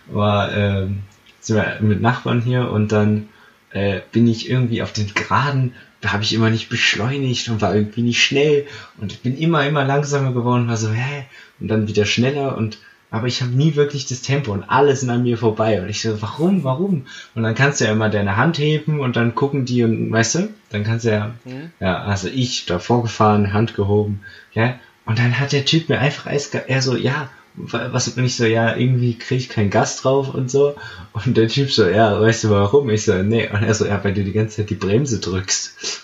war 0.06 0.52
ähm, 0.56 1.02
sind 1.40 1.56
wir 1.56 1.78
mit 1.80 2.00
Nachbarn 2.00 2.40
hier 2.42 2.70
und 2.70 2.92
dann 2.92 3.28
äh, 3.70 4.00
bin 4.12 4.26
ich 4.26 4.48
irgendwie 4.48 4.82
auf 4.82 4.92
den 4.92 5.12
Geraden, 5.12 5.74
da 6.00 6.12
habe 6.12 6.22
ich 6.22 6.32
immer 6.32 6.48
nicht 6.50 6.68
beschleunigt 6.68 7.48
und 7.48 7.60
war 7.60 7.74
irgendwie 7.74 8.02
nicht 8.02 8.22
schnell 8.22 8.66
und 8.98 9.22
bin 9.22 9.36
immer, 9.36 9.66
immer 9.66 9.84
langsamer 9.84 10.32
geworden, 10.32 10.68
war 10.68 10.76
so, 10.76 10.90
hä? 10.90 11.24
Und 11.60 11.68
dann 11.68 11.88
wieder 11.88 12.04
schneller 12.06 12.56
und 12.56 12.78
aber 13.14 13.26
ich 13.28 13.40
habe 13.42 13.52
nie 13.52 13.76
wirklich 13.76 14.06
das 14.06 14.22
Tempo 14.22 14.52
und 14.52 14.64
alle 14.64 14.94
sind 14.96 15.10
an 15.10 15.22
mir 15.22 15.38
vorbei. 15.38 15.80
Und 15.80 15.88
ich 15.88 16.02
so, 16.02 16.20
warum, 16.20 16.64
warum? 16.64 17.06
Und 17.34 17.42
dann 17.42 17.54
kannst 17.54 17.80
du 17.80 17.84
ja 17.86 17.92
immer 17.92 18.10
deine 18.10 18.36
Hand 18.36 18.58
heben 18.58 19.00
und 19.00 19.16
dann 19.16 19.34
gucken 19.34 19.64
die 19.64 19.82
und, 19.84 20.10
weißt 20.12 20.34
du, 20.36 20.48
dann 20.70 20.84
kannst 20.84 21.04
du 21.04 21.10
ja, 21.10 21.34
Mhm. 21.44 21.70
ja, 21.80 22.02
also 22.02 22.28
ich 22.28 22.66
davor 22.66 23.02
gefahren, 23.02 23.52
Hand 23.52 23.74
gehoben, 23.74 24.20
ja, 24.52 24.74
und 25.06 25.18
dann 25.18 25.38
hat 25.38 25.52
der 25.52 25.64
Typ 25.64 25.88
mir 25.88 25.98
einfach 26.00 26.26
eiskalt, 26.26 26.64
er 26.68 26.80
so, 26.82 26.96
ja, 26.96 27.28
wa- 27.56 27.88
was 27.92 28.08
und 28.08 28.24
ich 28.24 28.36
so, 28.36 28.44
ja, 28.46 28.74
irgendwie 28.74 29.14
krieg 29.16 29.38
ich 29.38 29.48
keinen 29.48 29.70
Gas 29.70 30.00
drauf 30.02 30.34
und 30.34 30.50
so. 30.50 30.74
Und 31.12 31.36
der 31.36 31.46
Typ 31.48 31.70
so, 31.70 31.86
ja, 31.86 32.20
weißt 32.20 32.44
du 32.44 32.50
warum? 32.50 32.90
Ich 32.90 33.04
so, 33.04 33.14
nee. 33.22 33.48
Und 33.48 33.62
er 33.62 33.74
so, 33.74 33.84
ja, 33.86 34.02
weil 34.02 34.14
du 34.14 34.24
die 34.24 34.32
ganze 34.32 34.56
Zeit 34.56 34.70
die 34.70 34.74
Bremse 34.74 35.20
drückst. 35.20 36.02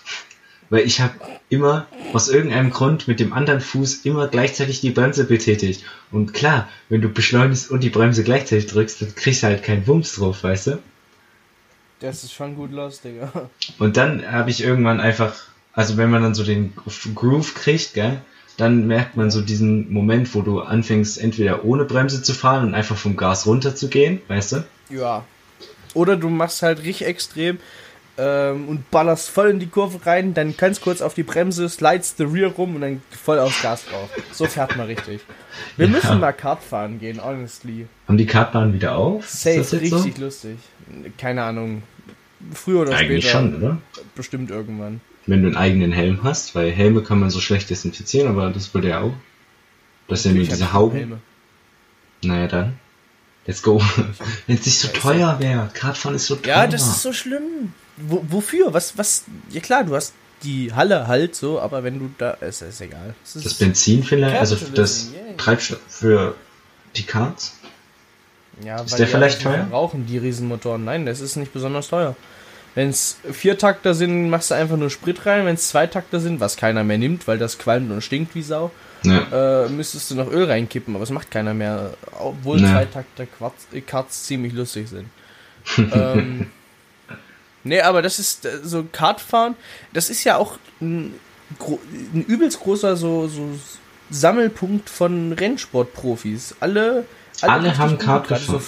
Weil 0.71 0.85
ich 0.85 1.01
habe 1.01 1.13
immer 1.49 1.85
aus 2.13 2.29
irgendeinem 2.29 2.71
Grund 2.71 3.07
mit 3.07 3.19
dem 3.19 3.33
anderen 3.33 3.59
Fuß 3.59 4.05
immer 4.05 4.29
gleichzeitig 4.29 4.79
die 4.79 4.91
Bremse 4.91 5.25
betätigt. 5.25 5.83
Und 6.11 6.33
klar, 6.33 6.69
wenn 6.87 7.01
du 7.01 7.09
beschleunigst 7.09 7.69
und 7.69 7.83
die 7.83 7.89
Bremse 7.89 8.23
gleichzeitig 8.23 8.67
drückst, 8.67 9.01
dann 9.01 9.13
kriegst 9.13 9.43
du 9.43 9.47
halt 9.47 9.63
keinen 9.63 9.85
Wumms 9.85 10.15
drauf, 10.15 10.43
weißt 10.43 10.67
du? 10.67 10.79
Das 11.99 12.23
ist 12.23 12.31
schon 12.33 12.55
gut 12.55 12.71
los, 12.71 13.01
Digga. 13.01 13.49
Und 13.79 13.97
dann 13.97 14.25
habe 14.25 14.49
ich 14.49 14.63
irgendwann 14.63 15.01
einfach, 15.01 15.35
also 15.73 15.97
wenn 15.97 16.09
man 16.09 16.23
dann 16.23 16.35
so 16.35 16.43
den 16.45 16.73
Groove 17.13 17.53
kriegt, 17.53 17.93
gell, 17.93 18.21
dann 18.55 18.87
merkt 18.87 19.17
man 19.17 19.29
so 19.29 19.41
diesen 19.41 19.91
Moment, 19.91 20.33
wo 20.33 20.41
du 20.41 20.61
anfängst, 20.61 21.19
entweder 21.19 21.65
ohne 21.65 21.83
Bremse 21.83 22.23
zu 22.23 22.33
fahren 22.33 22.67
und 22.67 22.75
einfach 22.75 22.95
vom 22.95 23.17
Gas 23.17 23.45
runter 23.45 23.75
zu 23.75 23.89
gehen, 23.89 24.21
weißt 24.29 24.53
du? 24.53 24.63
Ja. 24.89 25.25
Oder 25.93 26.15
du 26.15 26.29
machst 26.29 26.61
halt 26.61 26.79
richtig 26.79 27.07
extrem 27.07 27.59
ähm, 28.23 28.67
und 28.69 28.91
ballerst 28.91 29.29
voll 29.29 29.49
in 29.49 29.59
die 29.59 29.65
Kurve 29.67 30.05
rein, 30.05 30.33
dann 30.35 30.55
ganz 30.55 30.79
kurz 30.79 31.01
auf 31.01 31.15
die 31.15 31.23
Bremse, 31.23 31.67
slides 31.69 32.13
the 32.17 32.23
rear 32.23 32.51
rum 32.51 32.75
und 32.75 32.81
dann 32.81 33.01
voll 33.09 33.39
aufs 33.39 33.61
Gas 33.63 33.85
drauf. 33.85 34.09
So 34.31 34.45
fährt 34.45 34.77
man 34.77 34.85
richtig. 34.85 35.21
Wir 35.77 35.87
Ja. 35.87 35.91
müssen 35.91 36.19
mal 36.19 36.31
Kart 36.31 36.63
fahren 36.63 36.99
gehen, 36.99 37.23
honestly. 37.23 37.87
Haben 38.07 38.17
die 38.17 38.27
Kartbahn 38.27 38.73
wieder 38.73 38.95
auf? 38.95 39.27
Safe, 39.27 39.65
richtig 39.79 40.17
lustig. 40.19 40.57
Keine 41.17 41.41
Ahnung. 41.43 41.81
Früher 42.53 42.81
oder 42.81 42.95
Eigentlich 42.95 43.25
später. 43.29 43.39
schon, 43.39 43.55
oder? 43.55 43.77
Bestimmt 44.15 44.51
irgendwann. 44.51 45.01
Wenn 45.25 45.41
du 45.41 45.47
einen 45.47 45.57
eigenen 45.57 45.91
Helm 45.91 46.19
hast, 46.23 46.53
weil 46.55 46.71
Helme 46.71 47.01
kann 47.03 47.19
man 47.19 47.29
so 47.29 47.39
schlecht 47.39 47.69
desinfizieren, 47.69 48.27
aber 48.29 48.49
das 48.49 48.73
würde 48.73 48.89
ja 48.89 49.01
auch. 49.01 49.13
Das 50.07 50.23
sind 50.23 50.35
nur 50.35 50.45
diese 50.45 50.73
Hauben. 50.73 50.97
Helme. 50.97 51.19
Naja, 52.23 52.47
dann. 52.47 52.79
Let's 53.47 53.63
go. 53.63 53.79
Wenn 54.47 54.55
es 54.57 54.65
nicht 54.65 54.77
so 54.79 54.87
teuer 54.89 55.37
wäre. 55.39 55.69
Kartfahren 55.73 56.15
ist 56.15 56.27
so 56.27 56.35
teuer. 56.35 56.47
Ja, 56.57 56.67
das 56.67 56.83
ist 56.87 57.01
so 57.01 57.13
schlimm. 57.13 57.73
Wo, 58.07 58.23
wofür? 58.27 58.73
Was, 58.73 58.97
was? 58.97 59.25
Ja 59.49 59.61
klar, 59.61 59.83
du 59.83 59.95
hast 59.95 60.13
die 60.43 60.73
Halle 60.73 61.07
halt 61.07 61.35
so, 61.35 61.59
aber 61.59 61.83
wenn 61.83 61.99
du 61.99 62.09
da. 62.17 62.37
Es 62.41 62.61
ist 62.61 62.81
egal. 62.81 63.13
Es 63.23 63.35
ist, 63.35 63.45
Das 63.45 63.53
Benzin 63.55 64.03
vielleicht, 64.03 64.37
also 64.39 64.55
das 64.73 65.11
yeah. 65.13 65.37
Treibstoff 65.37 65.79
für 65.87 66.35
die 66.95 67.03
Karts. 67.03 67.55
Ja, 68.65 68.81
Ist 68.81 68.91
weil 68.91 68.97
der 68.99 69.07
vielleicht 69.07 69.41
teuer? 69.41 69.67
Brauchen 69.69 70.05
die 70.05 70.17
Riesenmotoren. 70.17 70.83
Nein, 70.83 71.05
das 71.05 71.19
ist 71.21 71.35
nicht 71.35 71.53
besonders 71.53 71.87
teuer. 71.87 72.15
Wenn 72.75 72.89
es 72.89 73.17
Viertakter 73.31 73.93
sind, 73.93 74.29
machst 74.29 74.51
du 74.51 74.55
einfach 74.55 74.77
nur 74.77 74.89
Sprit 74.89 75.25
rein. 75.25 75.45
Wenn 75.45 75.55
es 75.55 75.69
Zweitakter 75.69 76.19
sind, 76.19 76.39
was 76.39 76.57
keiner 76.57 76.83
mehr 76.83 76.97
nimmt, 76.97 77.27
weil 77.27 77.37
das 77.37 77.57
qualmt 77.57 77.91
und 77.91 78.01
stinkt 78.01 78.33
wie 78.35 78.43
Sau, 78.43 78.71
Ja. 79.03 79.65
äh, 79.65 79.69
müsstest 79.69 80.11
du 80.11 80.15
noch 80.15 80.31
Öl 80.31 80.45
reinkippen, 80.45 80.95
aber 80.95 81.01
das 81.03 81.09
macht 81.09 81.31
keiner 81.31 81.53
mehr. 81.53 81.93
Obwohl 82.19 82.61
Nee. 82.61 82.67
Zweitakter 82.71 83.25
Quarz, 83.25 83.53
äh, 83.73 83.81
Karts 83.81 84.23
ziemlich 84.23 84.53
lustig 84.53 84.87
sind. 84.89 85.07
ähm, 85.93 86.49
nee, 87.63 87.81
aber 87.81 88.01
das 88.01 88.19
ist 88.19 88.45
äh, 88.45 88.59
so 88.63 88.85
Kartfahren, 88.91 89.55
das 89.93 90.09
ist 90.09 90.23
ja 90.23 90.37
auch 90.37 90.57
ein, 90.79 91.13
ein 92.13 92.25
übelst 92.27 92.59
großer 92.59 92.95
so, 92.95 93.27
so 93.27 93.49
Sammelpunkt 94.09 94.89
von 94.89 95.33
Rennsportprofis. 95.33 96.55
Alle, 96.59 97.05
Alle 97.41 97.63
richtig 97.63 97.79
haben 97.79 97.97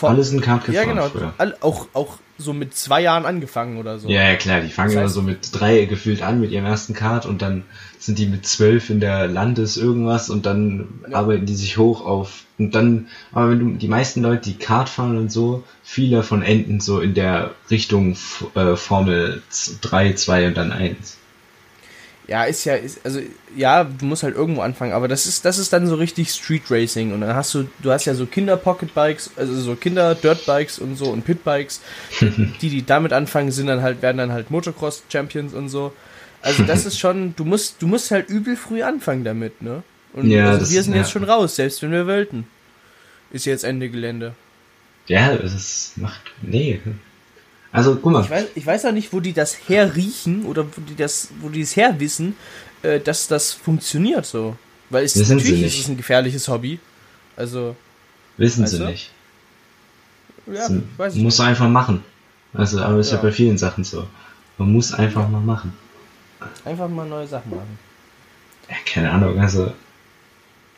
Alle 0.09 0.23
sind 0.23 0.41
Kart 0.41 0.67
ja, 0.67 0.83
gefahren 0.83 0.95
genau. 0.95 1.09
früher. 1.09 1.33
All, 1.37 1.55
auch, 1.61 1.87
auch 1.93 2.17
so 2.37 2.53
mit 2.53 2.75
zwei 2.75 3.01
Jahren 3.01 3.25
angefangen 3.25 3.77
oder 3.77 3.99
so. 3.99 4.09
Ja, 4.09 4.23
ja, 4.23 4.35
klar, 4.35 4.61
die 4.61 4.69
fangen 4.69 4.89
Das 4.89 4.95
immer 4.95 5.05
heißt- 5.05 5.09
so 5.13 5.21
mit 5.21 5.49
drei 5.51 5.85
gefühlt 5.85 6.23
an 6.23 6.41
mit 6.41 6.51
ihrem 6.51 6.65
ersten 6.65 6.93
Kart 6.93 7.25
und 7.25 7.41
dann 7.41 7.63
sind 7.99 8.17
die 8.17 8.25
mit 8.25 8.45
zwölf 8.45 8.89
in 8.89 8.99
der 8.99 9.27
Landes 9.27 9.77
irgendwas 9.77 10.29
und 10.29 10.45
dann 10.45 10.87
Ja. 11.09 11.17
arbeiten 11.17 11.45
die 11.45 11.55
sich 11.55 11.77
hoch 11.77 12.03
auf 12.05 12.43
und 12.57 12.73
dann, 12.75 13.07
aber 13.31 13.51
wenn 13.51 13.59
du 13.59 13.77
die 13.77 13.87
meisten 13.87 14.21
Leute, 14.21 14.49
die 14.49 14.57
Kart 14.57 14.89
fahren 14.89 15.17
und 15.17 15.31
so, 15.31 15.63
viele 15.83 16.23
von 16.23 16.41
enden 16.41 16.79
so 16.79 16.99
in 17.01 17.13
der 17.13 17.51
Richtung 17.69 18.17
äh, 18.55 18.75
Formel 18.75 19.41
3, 19.81 20.13
2 20.13 20.47
und 20.47 20.57
dann 20.57 20.71
1. 20.71 21.17
Ja, 22.27 22.45
ist 22.45 22.63
ja, 22.63 22.75
ist, 22.75 23.05
also, 23.05 23.19
ja, 23.55 23.83
du 23.83 24.05
musst 24.05 24.23
halt 24.23 24.35
irgendwo 24.35 24.61
anfangen, 24.61 24.93
aber 24.93 25.09
das 25.09 25.25
ist, 25.25 25.43
das 25.43 25.57
ist 25.57 25.73
dann 25.73 25.87
so 25.87 25.95
richtig 25.95 26.29
Street 26.31 26.63
Racing 26.69 27.11
und 27.11 27.19
dann 27.21 27.35
hast 27.35 27.53
du, 27.53 27.67
du 27.81 27.91
hast 27.91 28.05
ja 28.05 28.13
so 28.15 28.25
Kinder 28.25 28.55
Pocket 28.55 28.93
Bikes, 28.93 29.31
also 29.35 29.53
so 29.59 29.75
Kinder 29.75 30.15
Dirt 30.15 30.45
Bikes 30.45 30.79
und 30.79 30.95
so 30.95 31.07
und 31.11 31.25
Pit 31.25 31.43
Bikes. 31.43 31.81
die, 32.21 32.69
die 32.69 32.85
damit 32.85 33.11
anfangen, 33.11 33.51
sind 33.51 33.67
dann 33.67 33.81
halt, 33.81 34.01
werden 34.01 34.17
dann 34.19 34.31
halt 34.31 34.51
Motocross 34.51 35.03
Champions 35.09 35.53
und 35.53 35.67
so. 35.67 35.91
Also 36.41 36.63
das 36.63 36.85
ist 36.85 36.97
schon, 36.97 37.35
du 37.35 37.43
musst, 37.45 37.81
du 37.81 37.87
musst 37.87 38.09
halt 38.11 38.29
übel 38.29 38.55
früh 38.55 38.83
anfangen 38.83 39.23
damit, 39.25 39.61
ne? 39.61 39.83
Und 40.13 40.29
Ja, 40.29 40.47
also 40.47 40.59
das- 40.61 40.71
wir 40.71 40.81
sind 40.83 40.93
ja. 40.93 40.99
jetzt 41.01 41.11
schon 41.11 41.23
raus, 41.25 41.55
selbst 41.57 41.81
wenn 41.81 41.91
wir 41.91 42.07
wollten. 42.07 42.47
Ist 43.31 43.45
jetzt 43.45 43.63
Ende 43.63 43.89
Gelände. 43.89 44.33
Ja, 45.07 45.35
das 45.35 45.93
macht, 45.97 46.21
nee. 46.41 46.79
Also, 47.73 47.95
guck 47.95 48.13
mal, 48.13 48.23
Ich 48.23 48.29
weiß, 48.29 48.45
ich 48.55 48.65
weiß 48.65 48.85
auch 48.85 48.91
nicht, 48.91 49.11
wo 49.11 49.19
die 49.19 49.33
das 49.33 49.57
herriechen 49.67 50.45
oder 50.45 50.65
wo 50.65 50.81
die 50.81 50.95
das, 50.95 51.29
wo 51.41 51.49
die 51.49 51.61
es 51.61 51.75
herwissen, 51.75 52.35
äh, 52.83 52.99
dass 52.99 53.27
das 53.27 53.51
funktioniert 53.51 54.25
so. 54.25 54.55
Weil 54.89 55.03
es 55.03 55.15
Wissen 55.17 55.39
sie 55.39 55.45
natürlich 55.51 55.63
ist 55.65 55.79
es 55.79 55.87
ein 55.89 55.97
gefährliches 55.97 56.47
Hobby. 56.47 56.79
Also, 57.35 57.75
wissen 58.37 58.67
sie 58.67 58.77
du? 58.77 58.85
nicht. 58.85 59.11
ja, 60.45 60.53
Das 60.53 60.71
weiß 60.97 61.15
ich 61.15 61.21
muss 61.23 61.39
nicht. 61.39 61.47
einfach 61.47 61.67
machen. 61.67 62.03
Also, 62.53 62.79
aber 62.79 62.99
ist 62.99 63.09
ja. 63.09 63.17
Ja. 63.17 63.23
bei 63.23 63.31
vielen 63.31 63.57
Sachen 63.57 63.83
so. 63.83 64.05
Man 64.59 64.71
muss 64.71 64.93
einfach 64.93 65.27
mal 65.27 65.41
machen. 65.41 65.73
Einfach 66.65 66.87
mal 66.87 67.07
neue 67.07 67.25
Sachen 67.27 67.49
machen. 67.49 67.79
Ja, 68.69 68.75
keine 68.85 69.09
Ahnung, 69.11 69.39
also. 69.39 69.73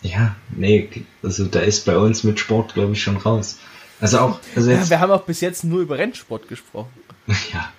Ja, 0.02 0.36
nee, 0.52 0.90
also 1.24 1.46
da 1.46 1.60
ist 1.60 1.86
bei 1.86 1.98
uns 1.98 2.24
mit 2.24 2.40
Sport, 2.40 2.74
glaube 2.76 2.94
ich, 2.94 3.02
schon 3.04 3.18
raus. 3.18 3.58
Also 4.02 4.20
auch, 4.20 4.40
also 4.56 4.70
Ja, 4.72 4.78
jetzt, 4.78 4.90
wir 4.90 5.00
haben 5.00 5.12
auch 5.12 5.24
bis 5.24 5.42
jetzt 5.42 5.64
nur 5.64 5.82
über 5.82 5.98
Rennsport 5.98 6.48
gesprochen. 6.48 6.92
ja. 7.54 7.72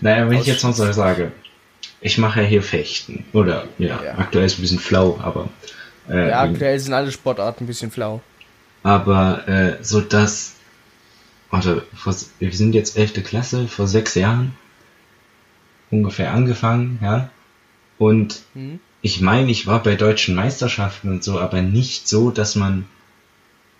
Naja, 0.00 0.28
wenn 0.28 0.38
ich 0.38 0.46
jetzt 0.46 0.62
noch 0.64 0.74
so 0.74 0.90
sage, 0.92 1.32
ich 2.00 2.18
mache 2.18 2.42
ja 2.42 2.46
hier 2.46 2.62
Fechten. 2.62 3.24
Oder, 3.32 3.66
ja, 3.78 4.02
Ja. 4.02 4.18
aktuell 4.18 4.44
ist 4.46 4.58
ein 4.58 4.62
bisschen 4.62 4.78
flau, 4.80 5.18
aber. 5.22 5.48
Äh, 6.08 6.28
Ja, 6.30 6.42
aktuell 6.42 6.78
sind 6.78 6.92
alle 6.92 7.10
Sportarten 7.12 7.64
ein 7.64 7.66
bisschen 7.66 7.90
flau. 7.90 8.20
aber 8.82 9.48
äh, 9.48 9.78
so 9.82 10.00
dass. 10.00 10.54
Warte, 11.50 11.86
vor, 11.94 12.14
wir 12.40 12.52
sind 12.52 12.74
jetzt 12.74 12.96
11. 12.96 13.22
Klasse, 13.24 13.68
vor 13.68 13.86
sechs 13.86 14.16
Jahren 14.16 14.54
ungefähr 15.90 16.32
angefangen, 16.32 16.98
ja. 17.00 17.30
Und 17.96 18.42
Hm? 18.54 18.80
ich 19.02 19.20
meine, 19.20 19.50
ich 19.50 19.66
war 19.66 19.80
bei 19.82 19.94
deutschen 19.94 20.34
Meisterschaften 20.34 21.08
und 21.10 21.22
so, 21.24 21.38
aber 21.38 21.62
nicht 21.62 22.08
so, 22.08 22.30
dass 22.32 22.56
man, 22.56 22.86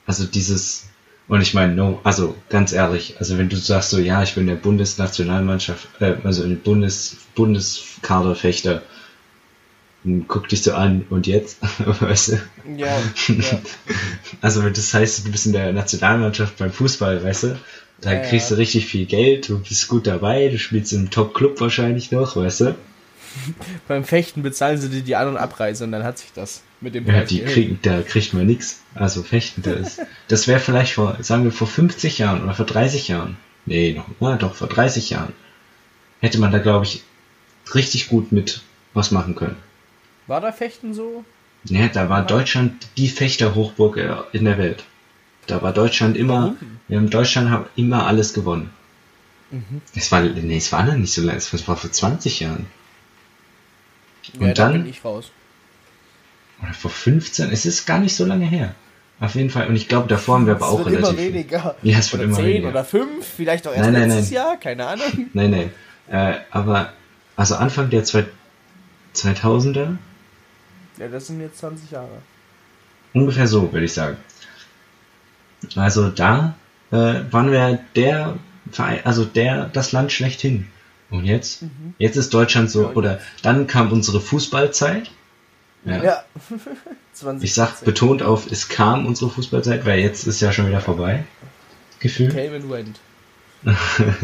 also 0.06 0.24
dieses, 0.24 0.86
und 1.26 1.40
ich 1.40 1.54
meine, 1.54 1.74
no, 1.74 2.00
also 2.04 2.34
ganz 2.50 2.72
ehrlich, 2.72 3.16
also 3.18 3.38
wenn 3.38 3.48
du 3.48 3.56
sagst 3.56 3.90
so, 3.90 3.98
ja, 3.98 4.22
ich 4.22 4.34
bin 4.34 4.46
der 4.46 4.56
Bundesnationalmannschaft, 4.56 5.88
äh, 6.00 6.16
also 6.22 6.42
ein 6.42 6.60
Bundes, 6.60 7.16
Bundeskaderfechter, 7.34 8.82
dann 10.04 10.26
guck 10.28 10.48
dich 10.48 10.62
so 10.62 10.74
an 10.74 11.06
und 11.08 11.26
jetzt, 11.26 11.58
weißt 12.00 12.28
du? 12.28 12.40
Ja, 12.76 12.98
ja. 13.28 13.60
Also 14.42 14.62
wenn 14.62 14.74
das 14.74 14.92
heißt, 14.92 15.26
du 15.26 15.32
bist 15.32 15.46
in 15.46 15.52
der 15.52 15.72
Nationalmannschaft 15.72 16.58
beim 16.58 16.70
Fußball, 16.70 17.24
weißt 17.24 17.42
du? 17.44 17.58
Da 18.02 18.12
ja. 18.12 18.20
kriegst 18.20 18.50
du 18.50 18.56
richtig 18.56 18.86
viel 18.86 19.06
Geld, 19.06 19.48
du 19.48 19.60
bist 19.60 19.88
gut 19.88 20.06
dabei, 20.06 20.48
du 20.48 20.58
spielst 20.58 20.92
im 20.92 21.10
Top-Club 21.10 21.58
wahrscheinlich 21.60 22.10
noch, 22.10 22.36
weißt 22.36 22.60
du? 22.60 22.74
Beim 23.88 24.04
Fechten 24.04 24.42
bezahlen 24.42 24.78
sie 24.78 24.88
dir 24.88 25.02
die 25.02 25.16
An- 25.16 25.28
und 25.28 25.36
Abreise 25.36 25.84
und 25.84 25.92
dann 25.92 26.04
hat 26.04 26.18
sich 26.18 26.32
das 26.34 26.62
mit 26.80 26.94
dem 26.94 27.06
Ja, 27.06 27.14
Preis 27.14 27.28
die 27.28 27.40
kriegen, 27.42 27.78
da 27.82 28.02
kriegt 28.02 28.34
man 28.34 28.46
nix. 28.46 28.80
Also 28.94 29.22
fechten, 29.22 29.62
da 29.62 29.72
ist. 29.72 30.00
Das 30.28 30.48
wäre 30.48 30.60
vielleicht 30.60 30.94
vor, 30.94 31.16
sagen 31.20 31.44
wir, 31.44 31.52
vor 31.52 31.66
50 31.66 32.18
Jahren 32.18 32.42
oder 32.42 32.54
vor 32.54 32.66
30 32.66 33.08
Jahren. 33.08 33.36
Nee, 33.66 33.92
noch, 33.94 34.06
na 34.20 34.36
doch, 34.36 34.54
vor 34.54 34.68
30 34.68 35.10
Jahren. 35.10 35.32
Hätte 36.20 36.38
man 36.38 36.52
da, 36.52 36.58
glaube 36.58 36.84
ich, 36.84 37.02
richtig 37.74 38.08
gut 38.08 38.32
mit 38.32 38.62
was 38.94 39.10
machen 39.10 39.34
können. 39.34 39.56
War 40.26 40.40
da 40.40 40.52
Fechten 40.52 40.94
so? 40.94 41.24
Ja, 41.64 41.88
da 41.88 42.08
war 42.08 42.24
Deutschland 42.24 42.86
die 42.96 43.08
Fechterhochburg 43.08 43.96
äh, 43.96 44.16
in 44.32 44.44
der 44.44 44.58
Welt. 44.58 44.84
Da 45.46 45.62
war 45.62 45.72
Deutschland 45.72 46.16
immer, 46.16 46.34
Warum? 46.42 46.56
wir 46.88 46.98
haben 46.98 47.10
Deutschland 47.10 47.50
haben 47.50 47.66
immer 47.76 48.06
alles 48.06 48.32
gewonnen. 48.34 48.70
Mhm. 49.50 49.82
Es 49.94 50.10
war, 50.12 50.20
nee, 50.22 50.56
es 50.56 50.72
war 50.72 50.84
noch 50.84 50.96
nicht 50.96 51.12
so 51.12 51.22
lange, 51.22 51.38
es 51.38 51.68
war 51.68 51.76
vor 51.76 51.90
20 51.92 52.40
Jahren. 52.40 52.66
Und 54.38 54.46
ja, 54.46 54.54
da 54.54 54.64
dann- 54.68 54.82
bin 54.82 54.90
ich 54.90 55.04
raus. 55.04 55.30
Oder 56.62 56.72
vor 56.72 56.90
15, 56.90 57.50
es 57.50 57.66
ist 57.66 57.84
gar 57.86 57.98
nicht 57.98 58.14
so 58.16 58.24
lange 58.24 58.46
her. 58.46 58.74
Auf 59.20 59.34
jeden 59.34 59.50
Fall, 59.50 59.68
und 59.68 59.76
ich 59.76 59.88
glaube, 59.88 60.08
davor 60.08 60.36
haben 60.36 60.46
wir 60.46 60.54
aber 60.56 60.66
Es 60.66 60.72
auch 60.72 60.86
relativ. 60.86 61.08
immer 61.08 61.16
weniger. 61.18 61.76
Ja, 61.82 61.98
es 61.98 62.12
wird 62.12 62.20
oder 62.20 62.24
immer 62.28 62.36
10 62.36 62.46
weniger. 62.46 62.68
oder 62.70 62.84
5, 62.84 63.26
vielleicht 63.36 63.66
auch 63.66 63.72
erst 63.72 63.84
Nein, 63.84 63.92
nein, 63.92 64.08
letztes 64.08 64.26
nein. 64.30 64.34
Jahr, 64.34 64.56
keine 64.56 64.86
Ahnung. 64.86 65.06
Nein, 65.34 65.50
nein. 65.50 65.70
Äh, 66.08 66.40
aber, 66.50 66.92
also 67.36 67.54
Anfang 67.56 67.90
der 67.90 68.04
zwei- 68.04 68.26
2000er, 69.14 69.96
Ja, 70.98 71.08
das 71.08 71.26
sind 71.28 71.40
jetzt 71.40 71.58
20 71.58 71.90
Jahre. 71.92 72.08
ungefähr 73.12 73.46
so, 73.46 73.72
würde 73.72 73.84
ich 73.86 73.92
sagen. 73.92 74.16
Also 75.76 76.08
da 76.10 76.54
äh, 76.90 76.96
waren 77.30 77.50
wir 77.50 77.78
der 77.96 78.36
Verein, 78.70 79.00
also 79.04 79.24
der 79.24 79.66
das 79.72 79.92
Land 79.92 80.12
schlechthin. 80.12 80.68
Und 81.14 81.24
jetzt, 81.24 81.62
Mhm. 81.62 81.94
jetzt 81.98 82.16
ist 82.16 82.34
Deutschland 82.34 82.70
so, 82.70 82.88
oder 82.90 83.20
dann 83.42 83.66
kam 83.66 83.92
unsere 83.92 84.20
Fußballzeit. 84.20 85.10
Ja. 85.84 86.02
Ja. 86.02 86.24
20. 87.12 87.48
Ich 87.48 87.54
sag 87.54 87.84
betont 87.84 88.22
auf, 88.22 88.50
es 88.50 88.68
kam 88.68 89.06
unsere 89.06 89.30
Fußballzeit, 89.30 89.86
weil 89.86 90.00
jetzt 90.00 90.26
ist 90.26 90.40
ja 90.40 90.52
schon 90.52 90.66
wieder 90.66 90.80
vorbei. 90.80 91.24
Gefühlt. 92.00 92.32
Came 92.34 92.56
and 92.56 92.70
went. 92.70 93.00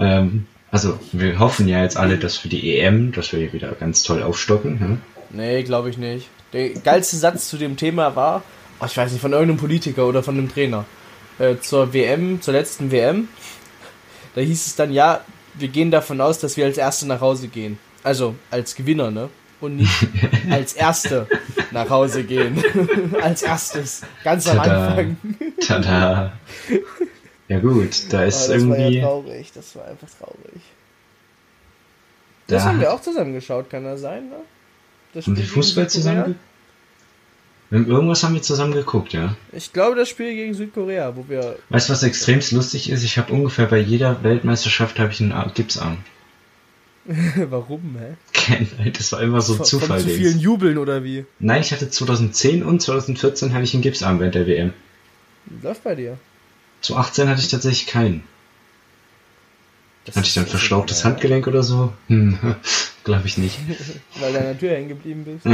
Ähm, 0.00 0.46
also 0.70 0.98
wir 1.10 1.40
hoffen 1.40 1.66
ja 1.66 1.82
jetzt 1.82 1.96
alle, 1.96 2.18
dass 2.18 2.36
für 2.36 2.48
die 2.48 2.78
EM, 2.78 3.10
dass 3.10 3.32
wir 3.32 3.40
hier 3.40 3.52
wieder 3.52 3.72
ganz 3.72 4.04
toll 4.04 4.22
aufstocken. 4.22 4.78
Hm? 4.78 4.98
Nee, 5.30 5.64
glaube 5.64 5.90
ich 5.90 5.98
nicht. 5.98 6.28
Der 6.52 6.70
geilste 6.70 7.16
Satz 7.16 7.48
zu 7.48 7.56
dem 7.58 7.76
Thema 7.76 8.14
war, 8.14 8.44
oh, 8.80 8.84
ich 8.86 8.96
weiß 8.96 9.10
nicht, 9.10 9.20
von 9.20 9.32
irgendeinem 9.32 9.58
Politiker 9.58 10.06
oder 10.06 10.22
von 10.22 10.38
einem 10.38 10.48
Trainer. 10.52 10.84
Äh, 11.40 11.56
zur 11.60 11.92
WM, 11.92 12.40
zur 12.40 12.54
letzten 12.54 12.92
WM. 12.92 13.26
Da 14.36 14.40
hieß 14.40 14.66
es 14.68 14.76
dann, 14.76 14.92
ja, 14.92 15.22
wir 15.58 15.68
gehen 15.68 15.90
davon 15.90 16.20
aus, 16.20 16.38
dass 16.38 16.56
wir 16.56 16.64
als 16.66 16.78
Erste 16.78 17.06
nach 17.06 17.20
Hause 17.20 17.48
gehen. 17.48 17.78
Also 18.02 18.34
als 18.50 18.74
Gewinner, 18.74 19.10
ne? 19.10 19.28
Und 19.60 19.76
nicht 19.76 20.06
als 20.50 20.72
Erste 20.74 21.26
nach 21.72 21.90
Hause 21.90 22.22
gehen. 22.24 22.62
als 23.22 23.42
erstes. 23.42 24.02
Ganz 24.22 24.46
am 24.48 24.58
Tada. 24.58 24.88
Anfang. 24.88 25.16
Tada. 25.66 26.32
Ja 27.48 27.58
gut, 27.60 28.12
da 28.12 28.18
Aber 28.18 28.26
ist 28.26 28.48
das 28.48 28.48
war 28.68 28.76
irgendwie. 28.78 28.98
ja 28.98 29.04
traurig. 29.06 29.52
Das 29.52 29.74
war 29.74 29.86
einfach 29.86 30.08
traurig. 30.18 30.62
Da 32.46 32.54
Das 32.56 32.64
haben 32.64 32.80
wir 32.80 32.92
auch 32.92 33.00
zusammen 33.02 33.34
geschaut, 33.34 33.68
kann 33.68 33.84
das 33.84 34.00
sein, 34.00 34.28
ne? 34.28 34.36
Das 35.14 35.26
haben 35.26 35.36
wir 35.36 35.44
Fußball 35.44 35.88
zusammen? 35.88 36.38
Ge- 37.70 37.84
Irgendwas 37.86 38.22
haben 38.22 38.34
wir 38.34 38.42
zusammen 38.42 38.72
geguckt, 38.72 39.12
ja. 39.12 39.36
Ich 39.52 39.72
glaube, 39.72 39.96
das 39.96 40.08
Spiel 40.08 40.34
gegen 40.34 40.54
Südkorea, 40.54 41.14
wo 41.16 41.24
wir 41.28 41.56
Weißt 41.68 41.88
du, 41.88 41.92
was 41.92 42.02
extrem 42.02 42.40
lustig 42.52 42.90
ist? 42.90 43.02
Ich 43.04 43.18
habe 43.18 43.32
ungefähr 43.32 43.66
bei 43.66 43.78
jeder 43.78 44.22
Weltmeisterschaft 44.22 44.98
habe 44.98 45.12
ich 45.12 45.20
einen 45.20 45.32
Ar- 45.32 45.50
Gipsarm. 45.54 45.98
Warum, 47.36 47.96
hä? 47.98 48.66
Das 48.92 49.12
war 49.12 49.22
immer 49.22 49.40
so 49.40 49.54
Von- 49.54 49.64
Zufall. 49.66 50.00
Von 50.00 50.08
zu 50.10 50.14
vielen 50.14 50.38
Jubeln 50.38 50.76
oder 50.78 51.04
wie? 51.04 51.24
Nein, 51.38 51.62
ich 51.62 51.72
hatte 51.72 51.88
2010 51.88 52.62
und 52.62 52.82
2014 52.82 53.52
hatte 53.54 53.64
ich 53.64 53.72
einen 53.74 53.82
Gipsarm 53.82 54.20
während 54.20 54.34
der 54.34 54.46
WM. 54.46 54.72
Läuft 55.62 55.84
bei 55.84 55.94
dir. 55.94 56.18
Zu 56.82 56.96
18 56.96 57.28
hatte 57.28 57.40
ich 57.40 57.48
tatsächlich 57.48 57.86
keinen. 57.86 58.22
Das 60.04 60.16
Hatte 60.16 60.26
ich 60.26 60.34
dann 60.34 60.46
verstauchtes 60.46 61.04
Handgelenk 61.04 61.46
oder 61.46 61.62
so? 61.62 61.92
Hm, 62.08 62.38
glaube 63.04 63.26
ich 63.26 63.36
nicht. 63.38 63.58
Weil 64.20 64.32
du 64.32 64.38
an 64.38 64.44
der 64.44 64.58
Tür 64.58 64.70
hängen 64.72 64.88
geblieben 64.88 65.24
bist. 65.24 65.46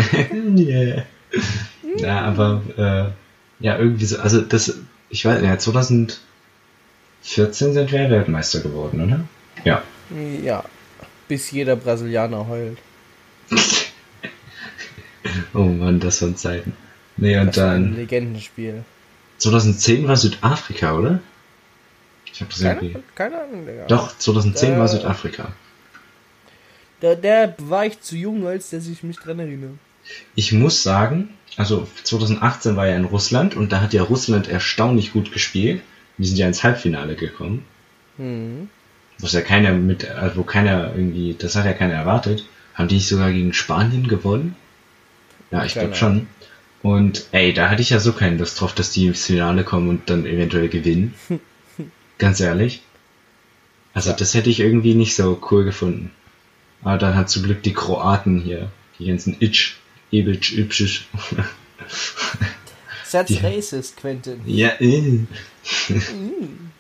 yeah. 0.59 1.05
Ja, 1.97 2.21
aber 2.23 2.63
äh, 2.77 3.65
ja, 3.65 3.79
irgendwie 3.79 4.05
so, 4.05 4.19
also 4.19 4.41
das, 4.41 4.79
ich 5.11 5.25
weiß, 5.25 5.43
ja, 5.43 5.59
2014 5.59 6.19
sind 7.23 7.93
wir 7.93 8.11
Weltmeister 8.11 8.61
geworden, 8.61 9.01
oder? 9.03 9.21
Ja. 9.65 9.83
Ja. 10.43 10.65
Bis 11.29 11.51
jeder 11.51 11.77
Brasilianer 11.77 12.47
heult. 12.49 12.79
Oh 15.55 15.65
Mann, 15.65 16.01
das 16.01 16.21
waren 16.21 16.37
Zeiten. 16.37 16.75
Nee, 17.17 17.39
und 17.39 17.47
Das 17.49 17.57
war 17.59 17.73
ein 17.73 17.85
dann 17.85 17.97
Legendenspiel. 17.97 18.85
2010 19.39 20.07
war 20.07 20.17
Südafrika, 20.17 20.97
oder? 20.99 21.21
Ich 22.31 22.41
habe 22.41 22.51
das 22.51 22.61
Keine, 22.61 22.81
irgendwie. 22.83 23.03
keine 23.15 23.43
Ahnung, 23.43 23.67
Digga. 23.67 23.87
Doch, 23.87 24.17
2010 24.19 24.75
Äh, 24.75 24.79
war 24.79 24.89
Südafrika. 24.89 25.53
Der, 27.03 27.17
der 27.17 27.55
war 27.59 27.87
ich 27.87 28.01
zu 28.01 28.17
jung, 28.17 28.47
als 28.47 28.71
dass 28.71 28.87
ich 28.87 29.03
mich 29.03 29.17
dran 29.19 29.39
erinnere. 29.39 29.73
Ich 30.35 30.53
muss 30.53 30.83
sagen, 30.83 31.31
also 31.57 31.87
2018 32.03 32.77
war 32.77 32.87
ja 32.87 32.97
in 32.97 33.05
Russland 33.05 33.55
und 33.57 33.73
da 33.73 33.81
hat 33.81 33.93
ja 33.93 34.03
Russland 34.03 34.49
erstaunlich 34.49 35.13
gut 35.13 35.33
gespielt. 35.33 35.83
Wir 36.19 36.27
sind 36.27 36.37
ja 36.37 36.47
ins 36.47 36.63
Halbfinale 36.63 37.15
gekommen. 37.15 37.65
Hm. 38.17 38.69
Was 39.19 39.33
ja 39.33 39.41
keiner 39.41 39.73
mit, 39.73 40.09
also 40.11 40.37
wo 40.37 40.43
keiner 40.43 40.93
irgendwie, 40.95 41.35
das 41.39 41.55
hat 41.57 41.65
ja 41.65 41.73
keiner 41.73 41.95
erwartet. 41.95 42.45
Haben 42.75 42.89
die 42.89 42.97
nicht 42.97 43.09
sogar 43.09 43.31
gegen 43.33 43.53
Spanien 43.53 44.09
gewonnen? 44.09 44.57
Ja, 45.51 45.65
ich 45.65 45.75
glaube 45.75 45.95
schon. 45.95 46.27
Und 46.83 47.27
ey, 47.31 47.55
da 47.55 47.71
hatte 47.71 47.83
ich 47.83 47.91
ja 47.91 48.01
so 48.01 48.13
keine 48.13 48.37
Lust 48.37 48.61
drauf, 48.61 48.75
dass 48.75 48.91
die 48.91 49.07
ins 49.07 49.25
Finale 49.25 49.65
kommen 49.65 49.89
und 49.89 50.11
dann 50.11 50.27
eventuell 50.27 50.69
gewinnen. 50.69 51.15
Ganz 52.19 52.41
ehrlich. 52.41 52.83
Also 53.95 54.11
Ja. 54.11 54.17
das 54.17 54.35
hätte 54.35 54.51
ich 54.51 54.61
irgendwie 54.61 54.95
nicht 54.95 55.15
so 55.15 55.41
cool 55.51 55.65
gefunden. 55.65 56.11
Aber 56.83 56.99
dann 56.99 57.15
hat 57.15 57.31
zum 57.31 57.45
Glück 57.45 57.63
die 57.63 57.73
Kroaten 57.73 58.41
hier, 58.41 58.71
die 58.99 59.07
ganzen 59.07 59.37
Itch, 59.41 59.77
Ibic, 60.15 60.57
Ipschisch. 60.59 61.07
That's 63.11 63.29
Die- 63.29 63.39
racist, 63.39 63.97
Quentin. 63.97 64.41
ja, 64.47 64.71
äh. 64.81 65.21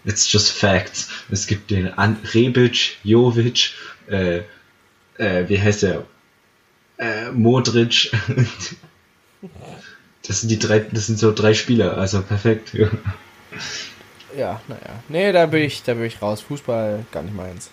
It's 0.04 0.30
just 0.30 0.52
facts. 0.52 1.08
Es 1.30 1.46
gibt 1.46 1.70
den 1.70 1.92
An 1.96 2.16
Rebic, 2.34 2.96
Jovic, 3.02 3.70
äh, 4.08 4.42
äh, 5.18 5.48
wie 5.48 5.60
heißt 5.60 5.82
der? 5.84 6.04
Äh, 6.98 7.30
Modric. 7.32 8.10
Das 10.26 10.40
sind 10.40 10.48
die 10.50 10.58
drei, 10.58 10.78
das 10.80 11.06
sind 11.06 11.18
so 11.18 11.32
drei 11.32 11.54
Spieler, 11.54 11.96
also 11.98 12.22
perfekt. 12.22 12.72
Ja. 12.74 12.88
Ja, 14.36 14.60
naja. 14.68 15.02
Nee, 15.08 15.32
da 15.32 15.46
bin 15.46 15.62
ich, 15.62 15.82
da 15.82 15.94
bin 15.94 16.04
ich 16.04 16.20
raus. 16.20 16.40
Fußball 16.40 17.04
gar 17.12 17.22
nicht 17.22 17.36
meins. 17.36 17.70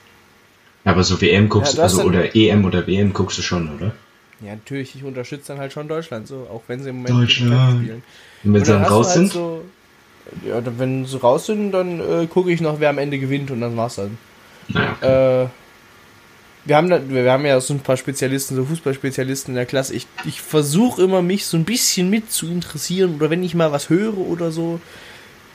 Aber 0.84 1.04
so 1.04 1.20
WM 1.22 1.50
guckst 1.50 1.76
Ja, 1.76 1.84
also 1.84 2.04
oder 2.04 2.36
EM 2.36 2.66
oder 2.66 2.86
WM 2.88 3.14
guckst 3.14 3.38
du 3.38 3.42
schon, 3.42 3.74
oder? 3.76 3.96
Ja, 4.44 4.56
natürlich, 4.56 4.96
ich 4.96 5.04
unterstütze 5.04 5.50
dann 5.50 5.60
halt 5.60 5.72
schon 5.74 5.88
Deutschland 5.88 6.28
so, 6.28 6.48
auch 6.52 6.64
wenn 6.68 6.82
sie 6.82 6.90
im 6.90 6.98
Moment 6.98 7.22
Deutschland. 7.24 7.80
spielen. 7.84 8.04
Und 8.44 8.54
wenn 8.54 8.62
Und 8.62 8.66
sie 8.66 8.72
dann 8.72 8.84
raus 8.84 9.08
halt 9.08 9.18
sind? 9.18 9.34
So, 9.34 9.62
ja, 10.48 10.62
dann- 10.62 10.80
wenn 10.80 11.06
sie 11.06 11.18
raus 11.22 11.46
sind, 11.46 11.72
dann 11.72 12.00
äh, 12.00 12.28
gucke 12.28 12.52
ich 12.52 12.62
noch, 12.62 12.80
wer 12.80 12.90
am 12.90 12.98
Ende 12.98 13.20
gewinnt 13.20 13.52
und 13.52 13.62
dann 13.62 13.78
war's 13.78 13.96
dann. 13.96 14.18
Naja. 14.70 15.44
Äh, 15.44 15.48
wir 16.64 16.78
haben 16.78 16.90
da, 16.90 17.02
wir 17.10 17.32
haben 17.32 17.46
ja 17.46 17.60
so 17.60 17.74
ein 17.74 17.80
paar 17.80 17.98
Spezialisten, 17.98 18.56
so 18.56 18.66
Fußballspezialisten 18.66 19.54
in 19.54 19.56
der 19.56 19.66
Klasse. 19.66 19.96
Ich, 19.96 20.06
ich 20.26 20.42
versuche 20.42 21.02
immer, 21.04 21.22
mich 21.24 21.46
so 21.48 21.58
ein 21.58 21.66
bisschen 21.66 22.10
mit 22.10 22.32
zu 22.32 22.46
interessieren 22.48 23.16
oder 23.16 23.30
wenn 23.32 23.44
ich 23.44 23.56
mal 23.56 23.72
was 23.72 23.90
höre 23.90 24.18
oder 24.18 24.52
so. 24.52 24.80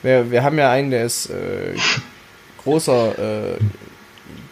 Wir, 0.03 0.29
wir 0.31 0.43
haben 0.43 0.57
ja 0.57 0.69
einen, 0.69 0.91
der 0.91 1.05
ist 1.05 1.29
äh, 1.29 1.75
großer 2.63 3.17
äh, 3.17 3.57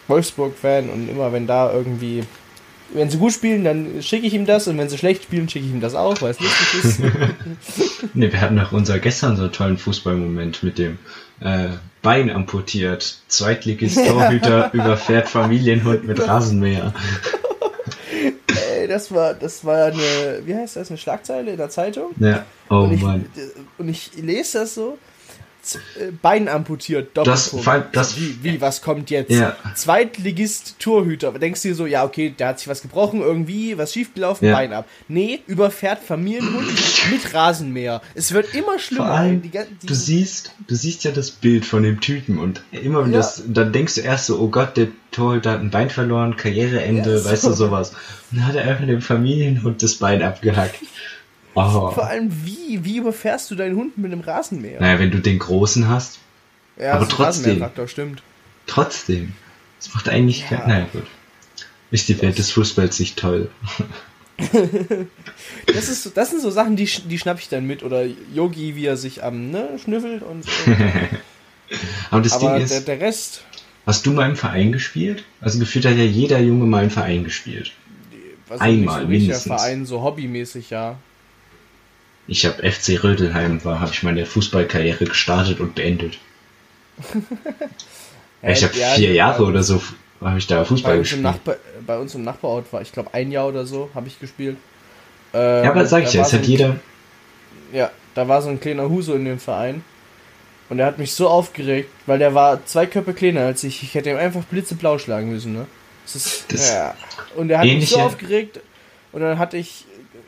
Wolfsburg-Fan 0.08 0.88
und 0.88 1.08
immer 1.10 1.32
wenn 1.32 1.46
da 1.46 1.72
irgendwie, 1.72 2.24
wenn 2.92 3.10
sie 3.10 3.18
gut 3.18 3.32
spielen, 3.32 3.64
dann 3.64 4.02
schicke 4.02 4.26
ich 4.26 4.34
ihm 4.34 4.46
das 4.46 4.68
und 4.68 4.78
wenn 4.78 4.88
sie 4.88 4.98
schlecht 4.98 5.24
spielen, 5.24 5.48
schicke 5.48 5.66
ich 5.66 5.72
ihm 5.72 5.80
das 5.80 5.94
auch, 5.94 6.20
weil 6.22 6.30
es 6.30 6.40
lustig 6.40 6.84
ist. 6.84 7.00
Ne, 8.14 8.32
wir 8.32 8.40
hatten 8.40 8.56
doch 8.56 8.72
unser 8.72 8.98
gestern 8.98 9.36
so 9.36 9.44
einen 9.44 9.52
tollen 9.52 9.78
Fußballmoment 9.78 10.62
mit 10.62 10.78
dem 10.78 10.98
äh, 11.40 11.68
Bein 12.02 12.30
amputiert. 12.30 13.18
Zweitligist 13.28 13.96
Torhüter 13.96 14.70
überfährt 14.72 15.28
Familienhund 15.28 16.06
mit 16.06 16.26
Rasenmäher. 16.26 16.94
Ey, 18.72 18.86
das 18.86 19.12
war, 19.12 19.34
das 19.34 19.64
war 19.64 19.86
eine, 19.86 20.40
wie 20.44 20.54
heißt 20.54 20.76
das, 20.76 20.90
eine 20.90 20.98
Schlagzeile 20.98 21.50
in 21.50 21.56
der 21.56 21.68
Zeitung? 21.68 22.12
Ja, 22.18 22.46
oh 22.70 22.84
und, 22.84 22.92
ich, 22.92 23.02
Mann. 23.02 23.26
und 23.78 23.88
ich 23.88 24.12
lese 24.16 24.60
das 24.60 24.74
so. 24.74 24.98
Äh, 25.74 26.12
Bein 26.22 26.48
amputiert, 26.48 27.10
Das- 27.14 27.50
Doppelpunkt. 27.50 27.96
das- 27.96 28.10
So, 28.14 28.20
wie, 28.20 28.38
wie, 28.42 28.60
was 28.60 28.80
kommt 28.80 29.10
jetzt? 29.10 29.30
Ja. 29.32 29.56
Zweitligist 29.74 30.76
Torhüter. 30.78 31.32
Denkst 31.32 31.62
du 31.62 31.68
dir 31.68 31.74
so, 31.74 31.86
ja, 31.86 32.04
okay, 32.04 32.32
der 32.38 32.48
hat 32.48 32.58
sich 32.60 32.68
was 32.68 32.82
gebrochen, 32.82 33.20
irgendwie, 33.20 33.76
was 33.78 33.92
schiefgelaufen, 33.92 34.48
Ja. 34.48 34.54
Bein 34.54 34.72
ab. 34.72 34.86
Nee, 35.08 35.40
überfährt 35.46 35.98
Familienhund 36.02 36.66
mit 37.10 37.34
Rasenmäher. 37.34 38.02
Es 38.14 38.32
wird 38.32 38.54
immer 38.54 38.78
schlimmer. 38.78 39.06
Vor 39.06 39.14
allem, 39.14 39.42
Die 39.42 39.50
die- 39.50 39.86
du 39.86 39.94
siehst, 39.94 40.52
du 40.68 40.74
siehst 40.74 41.04
ja 41.04 41.10
das 41.10 41.30
Bild 41.30 41.64
von 41.66 41.82
dem 41.82 42.00
Typen 42.00 42.38
und 42.38 42.62
immer 42.70 43.04
wenn 43.04 43.12
Ja. 43.12 43.18
das, 43.18 43.42
dann 43.46 43.72
denkst 43.72 43.96
du 43.96 44.00
erst 44.02 44.26
so, 44.26 44.38
oh 44.38 44.48
Gott, 44.48 44.76
der 44.76 44.88
Torhüter 45.10 45.52
hat 45.52 45.60
ein 45.60 45.70
Bein 45.70 45.90
verloren, 45.90 46.36
Karriereende, 46.36 47.16
Ja, 47.18 47.24
weißt 47.24 47.42
so. 47.42 47.48
du 47.50 47.54
sowas. 47.54 47.90
Und 48.30 48.38
dann 48.38 48.46
hat 48.46 48.54
er 48.56 48.64
einfach 48.68 48.86
dem 48.86 49.00
Familienhund 49.02 49.82
das 49.82 49.94
Bein 49.94 50.22
abgehackt. 50.22 50.76
Oh. 51.56 51.90
Vor 51.90 52.06
allem, 52.06 52.30
wie, 52.44 52.84
wie 52.84 52.98
überfährst 52.98 53.50
du 53.50 53.54
deinen 53.54 53.76
Hund 53.76 53.96
mit 53.98 54.12
einem 54.12 54.20
Rasenmäher? 54.20 54.80
Naja, 54.80 54.98
wenn 54.98 55.10
du 55.10 55.18
den 55.18 55.38
großen 55.38 55.88
hast, 55.88 56.18
ja, 56.78 56.92
aber 56.92 57.08
trotzdem. 57.08 57.64
Stimmt. 57.86 58.22
trotzdem. 58.66 59.32
Das 59.78 59.94
macht 59.94 60.08
eigentlich, 60.08 60.44
Ja. 60.50 60.66
naja 60.66 60.86
gut. 60.92 61.06
Ist 61.90 62.08
die 62.08 62.20
Welt 62.20 62.36
des 62.38 62.50
Fußballs 62.50 63.00
nicht 63.00 63.18
toll? 63.18 63.50
Das, 65.72 65.88
ist, 65.88 66.14
das 66.14 66.30
sind 66.30 66.42
so 66.42 66.50
Sachen, 66.50 66.76
die, 66.76 66.84
die 66.84 67.18
schnapp 67.18 67.38
ich 67.38 67.48
dann 67.48 67.66
mit. 67.66 67.82
Oder 67.82 68.04
Yogi, 68.34 68.76
wie 68.76 68.84
er 68.84 68.98
sich 68.98 69.24
am 69.24 69.50
ne, 69.50 69.78
schnüffelt 69.82 70.22
und 70.22 70.44
so. 70.44 70.50
Aber 72.10 72.20
das 72.20 72.34
Aber 72.34 72.40
Ding 72.58 72.68
der, 72.68 72.78
ist, 72.78 72.86
der 72.86 73.00
Rest, 73.00 73.44
hast 73.86 74.04
du 74.04 74.12
mal 74.12 74.28
im 74.28 74.36
Verein 74.36 74.72
gespielt? 74.72 75.24
Also 75.40 75.58
gefühlt 75.58 75.86
hat 75.86 75.96
ja 75.96 76.04
jeder 76.04 76.38
Junge 76.38 76.66
mal 76.66 76.84
im 76.84 76.90
Verein 76.90 77.24
gespielt. 77.24 77.72
was 78.46 78.60
Einmal, 78.60 79.06
nicht 79.06 79.20
so 79.20 79.24
mindestens. 79.26 79.46
Verein, 79.46 79.86
so 79.86 80.02
hobbymäßig, 80.02 80.68
ja. 80.70 80.98
Ich 82.28 82.44
habe 82.44 82.70
FC 82.70 83.02
Rödelheim 83.04 83.64
war, 83.64 83.80
habe 83.80 83.92
ich 83.92 84.02
meine 84.02 84.26
Fußballkarriere 84.26 85.04
gestartet 85.04 85.60
und 85.60 85.74
beendet. 85.74 86.18
Ja, 88.42 88.50
ich 88.50 88.62
habe 88.62 88.76
Ja, 88.76 88.88
vier 88.90 89.12
Jahre 89.12 89.44
oder 89.44 89.62
so 89.62 89.82
habe 90.20 90.38
ich 90.38 90.46
da 90.46 90.64
Fußball 90.64 90.94
Bei 90.94 90.98
gespielt. 90.98 91.22
Nachbar, 91.22 91.56
bei 91.86 91.98
uns 91.98 92.14
im 92.14 92.22
Nachbarort 92.22 92.72
war, 92.72 92.80
ich 92.82 92.92
glaube, 92.92 93.12
ein 93.14 93.30
Jahr 93.32 93.48
oder 93.48 93.66
so 93.66 93.90
habe 93.94 94.08
ich 94.08 94.20
gespielt. 94.20 94.56
Äh, 95.34 95.64
Ja, 95.64 95.70
aber 95.70 95.86
sag 95.86 96.04
ich 96.04 96.12
ja, 96.12 96.22
es 96.22 96.30
so 96.30 96.36
hat 96.38 96.46
jeder. 96.46 96.76
Ja, 97.72 97.90
da 98.14 98.28
war 98.28 98.42
so 98.42 98.48
ein 98.48 98.60
kleiner 98.60 98.88
Huso 98.88 99.14
in 99.14 99.24
dem 99.24 99.38
Verein. 99.38 99.82
Und 100.68 100.78
er 100.78 100.86
hat 100.86 100.98
mich 100.98 101.12
so 101.12 101.28
aufgeregt, 101.28 101.90
weil 102.06 102.18
der 102.18 102.34
war 102.34 102.64
zwei 102.66 102.86
Köpfe 102.86 103.14
kleiner 103.14 103.42
als 103.42 103.62
ich. 103.64 103.82
Ich 103.82 103.94
hätte 103.94 104.10
ihm 104.10 104.16
einfach 104.16 104.42
blitzeblau 104.44 104.98
schlagen 104.98 105.30
müssen, 105.30 105.52
ne? 105.52 105.66
Das 106.04 106.16
ist, 106.16 106.52
Das 106.52 106.70
ja. 106.70 106.94
Und 107.36 107.50
er 107.50 107.58
hat 107.58 107.66
mich 107.66 107.88
so 107.88 107.98
aufgeregt. 108.00 108.60
Und 109.12 109.20
dann 109.22 109.38
hatte 109.38 109.56
ich 109.56 109.84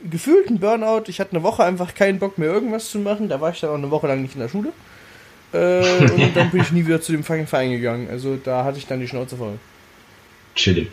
gefühlt 0.08 0.48
einen 0.48 0.60
Burnout. 0.60 1.04
Ich 1.08 1.20
hatte 1.20 1.32
eine 1.32 1.42
Woche 1.42 1.64
einfach 1.64 1.94
keinen 1.94 2.18
Bock 2.18 2.38
mehr 2.38 2.48
irgendwas 2.48 2.90
zu 2.90 2.98
machen. 2.98 3.28
Da 3.28 3.40
war 3.40 3.52
ich 3.52 3.60
dann 3.60 3.70
auch 3.70 3.74
eine 3.74 3.90
Woche 3.90 4.06
lang 4.06 4.22
nicht 4.22 4.34
in 4.34 4.40
der 4.40 4.48
Schule. 4.48 4.72
Äh, 5.52 6.10
und 6.10 6.36
dann 6.36 6.50
bin 6.50 6.60
ich 6.60 6.72
nie 6.72 6.86
wieder 6.86 7.00
zu 7.00 7.12
dem 7.12 7.24
fucking 7.24 7.46
Verein 7.46 7.70
gegangen. 7.70 8.08
Also 8.10 8.36
da 8.36 8.64
hatte 8.64 8.78
ich 8.78 8.86
dann 8.86 9.00
die 9.00 9.08
Schnauze 9.08 9.36
voll. 9.36 9.58
Chillig. 10.54 10.92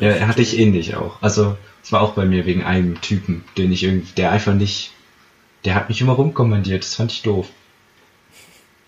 Ja, 0.00 0.26
hatte 0.26 0.42
ich 0.42 0.58
ähnlich 0.58 0.96
auch. 0.96 1.22
Also, 1.22 1.56
es 1.82 1.92
war 1.92 2.02
auch 2.02 2.12
bei 2.12 2.26
mir 2.26 2.44
wegen 2.44 2.62
einem 2.62 3.00
Typen, 3.00 3.44
den 3.56 3.72
ich 3.72 3.84
irgendwie, 3.84 4.12
der 4.16 4.32
einfach 4.32 4.54
nicht, 4.54 4.92
der 5.64 5.74
hat 5.74 5.88
mich 5.88 6.00
immer 6.00 6.12
rumkommandiert, 6.12 6.84
das 6.84 6.94
fand 6.94 7.10
ich 7.10 7.22
doof. 7.22 7.48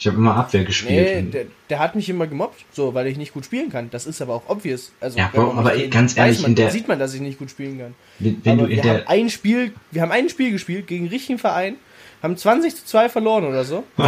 Ich 0.00 0.06
habe 0.06 0.16
immer 0.16 0.34
Abwehr 0.34 0.64
gespielt. 0.64 1.24
Nee, 1.26 1.30
der, 1.30 1.44
der 1.68 1.78
hat 1.78 1.94
mich 1.94 2.08
immer 2.08 2.26
gemobbt, 2.26 2.64
so, 2.72 2.94
weil 2.94 3.06
ich 3.06 3.18
nicht 3.18 3.34
gut 3.34 3.44
spielen 3.44 3.70
kann. 3.70 3.90
Das 3.90 4.06
ist 4.06 4.22
aber 4.22 4.34
auch 4.34 4.48
obvious. 4.48 4.92
Also, 4.98 5.18
Ja, 5.18 5.28
wenn 5.34 5.42
aber- 5.42 5.70
kennt, 5.72 5.90
ganz 5.92 6.16
ehrlich, 6.16 6.40
man, 6.40 6.52
in 6.52 6.56
der- 6.56 6.70
sieht 6.70 6.88
man, 6.88 6.98
dass 6.98 7.12
ich 7.12 7.20
nicht 7.20 7.38
gut 7.38 7.50
spielen 7.50 7.78
kann. 7.78 7.94
wenn, 8.18 8.40
wenn 8.42 8.52
aber 8.60 8.62
du 8.68 8.72
in 8.72 8.76
wir 8.76 8.82
der, 8.82 8.94
haben 9.00 9.08
ein 9.08 9.28
Spiel, 9.30 9.72
wir 9.90 10.00
haben 10.00 10.10
ein 10.10 10.30
Spiel 10.30 10.52
gespielt 10.52 10.86
gegen 10.86 11.04
einen 11.04 11.12
richtigen 11.12 11.38
Verein, 11.38 11.76
haben 12.22 12.34
20 12.36 12.76
zu 12.76 12.84
2 12.86 13.10
verloren 13.10 13.44
oder 13.44 13.62
so. 13.64 13.84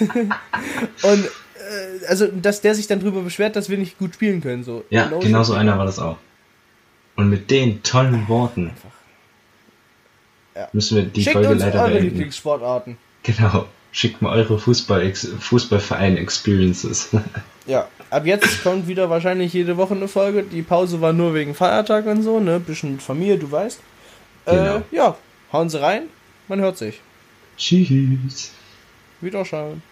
Und 0.00 1.24
äh, 1.24 2.06
also, 2.08 2.26
dass 2.28 2.62
der 2.62 2.74
sich 2.74 2.86
dann 2.86 3.00
drüber 3.00 3.20
beschwert, 3.20 3.54
dass 3.56 3.68
wir 3.68 3.76
nicht 3.78 3.98
gut 3.98 4.14
spielen 4.14 4.40
können. 4.40 4.64
So. 4.64 4.84
ja, 4.90 5.10
No 5.10 5.18
genau 5.18 5.42
so 5.42 5.52
einer 5.54 5.76
war 5.78 5.84
das 5.84 5.98
auch. 5.98 6.16
Und 7.16 7.28
mit 7.28 7.50
den 7.50 7.82
tollen 7.82 8.28
Worten 8.28 8.70
Ja. 10.56 10.68
müssen 10.72 10.96
wir 10.96 11.04
die 11.04 11.20
Schickt 11.22 11.34
Folge 11.34 11.50
uns 11.50 11.60
leider 11.62 11.80
eure 11.82 11.90
beenden. 11.92 12.08
Lieblingssportarten. 12.14 12.96
Genau. 13.24 13.66
Schickt 13.90 14.20
mal 14.22 14.36
eure 14.36 14.58
Fußball 14.58 15.12
Fußballverein-Experiences. 15.14 17.08
Ja, 17.66 17.86
ab 18.08 18.24
jetzt 18.24 18.62
kommt 18.62 18.88
wieder 18.88 19.10
wahrscheinlich 19.10 19.52
jede 19.52 19.76
Woche 19.76 19.92
eine 19.92 20.08
Folge. 20.08 20.42
Die 20.42 20.62
Pause 20.62 21.02
war 21.02 21.12
nur 21.12 21.34
wegen 21.34 21.54
Feiertag 21.54 22.06
und 22.06 22.22
so, 22.22 22.40
ne? 22.40 22.58
Bisschen 22.60 22.92
mit 22.92 23.02
Familie, 23.02 23.36
du 23.36 23.52
weißt. 23.52 23.78
Äh, 24.46 24.50
Genau. 24.56 24.82
ja, 24.90 25.16
hauen 25.52 25.68
sie 25.68 25.78
rein. 25.78 26.04
Man 26.48 26.60
hört 26.60 26.78
sich. 26.78 26.98
Tschüss. 27.58 28.52
Wiederschauen. 29.20 29.82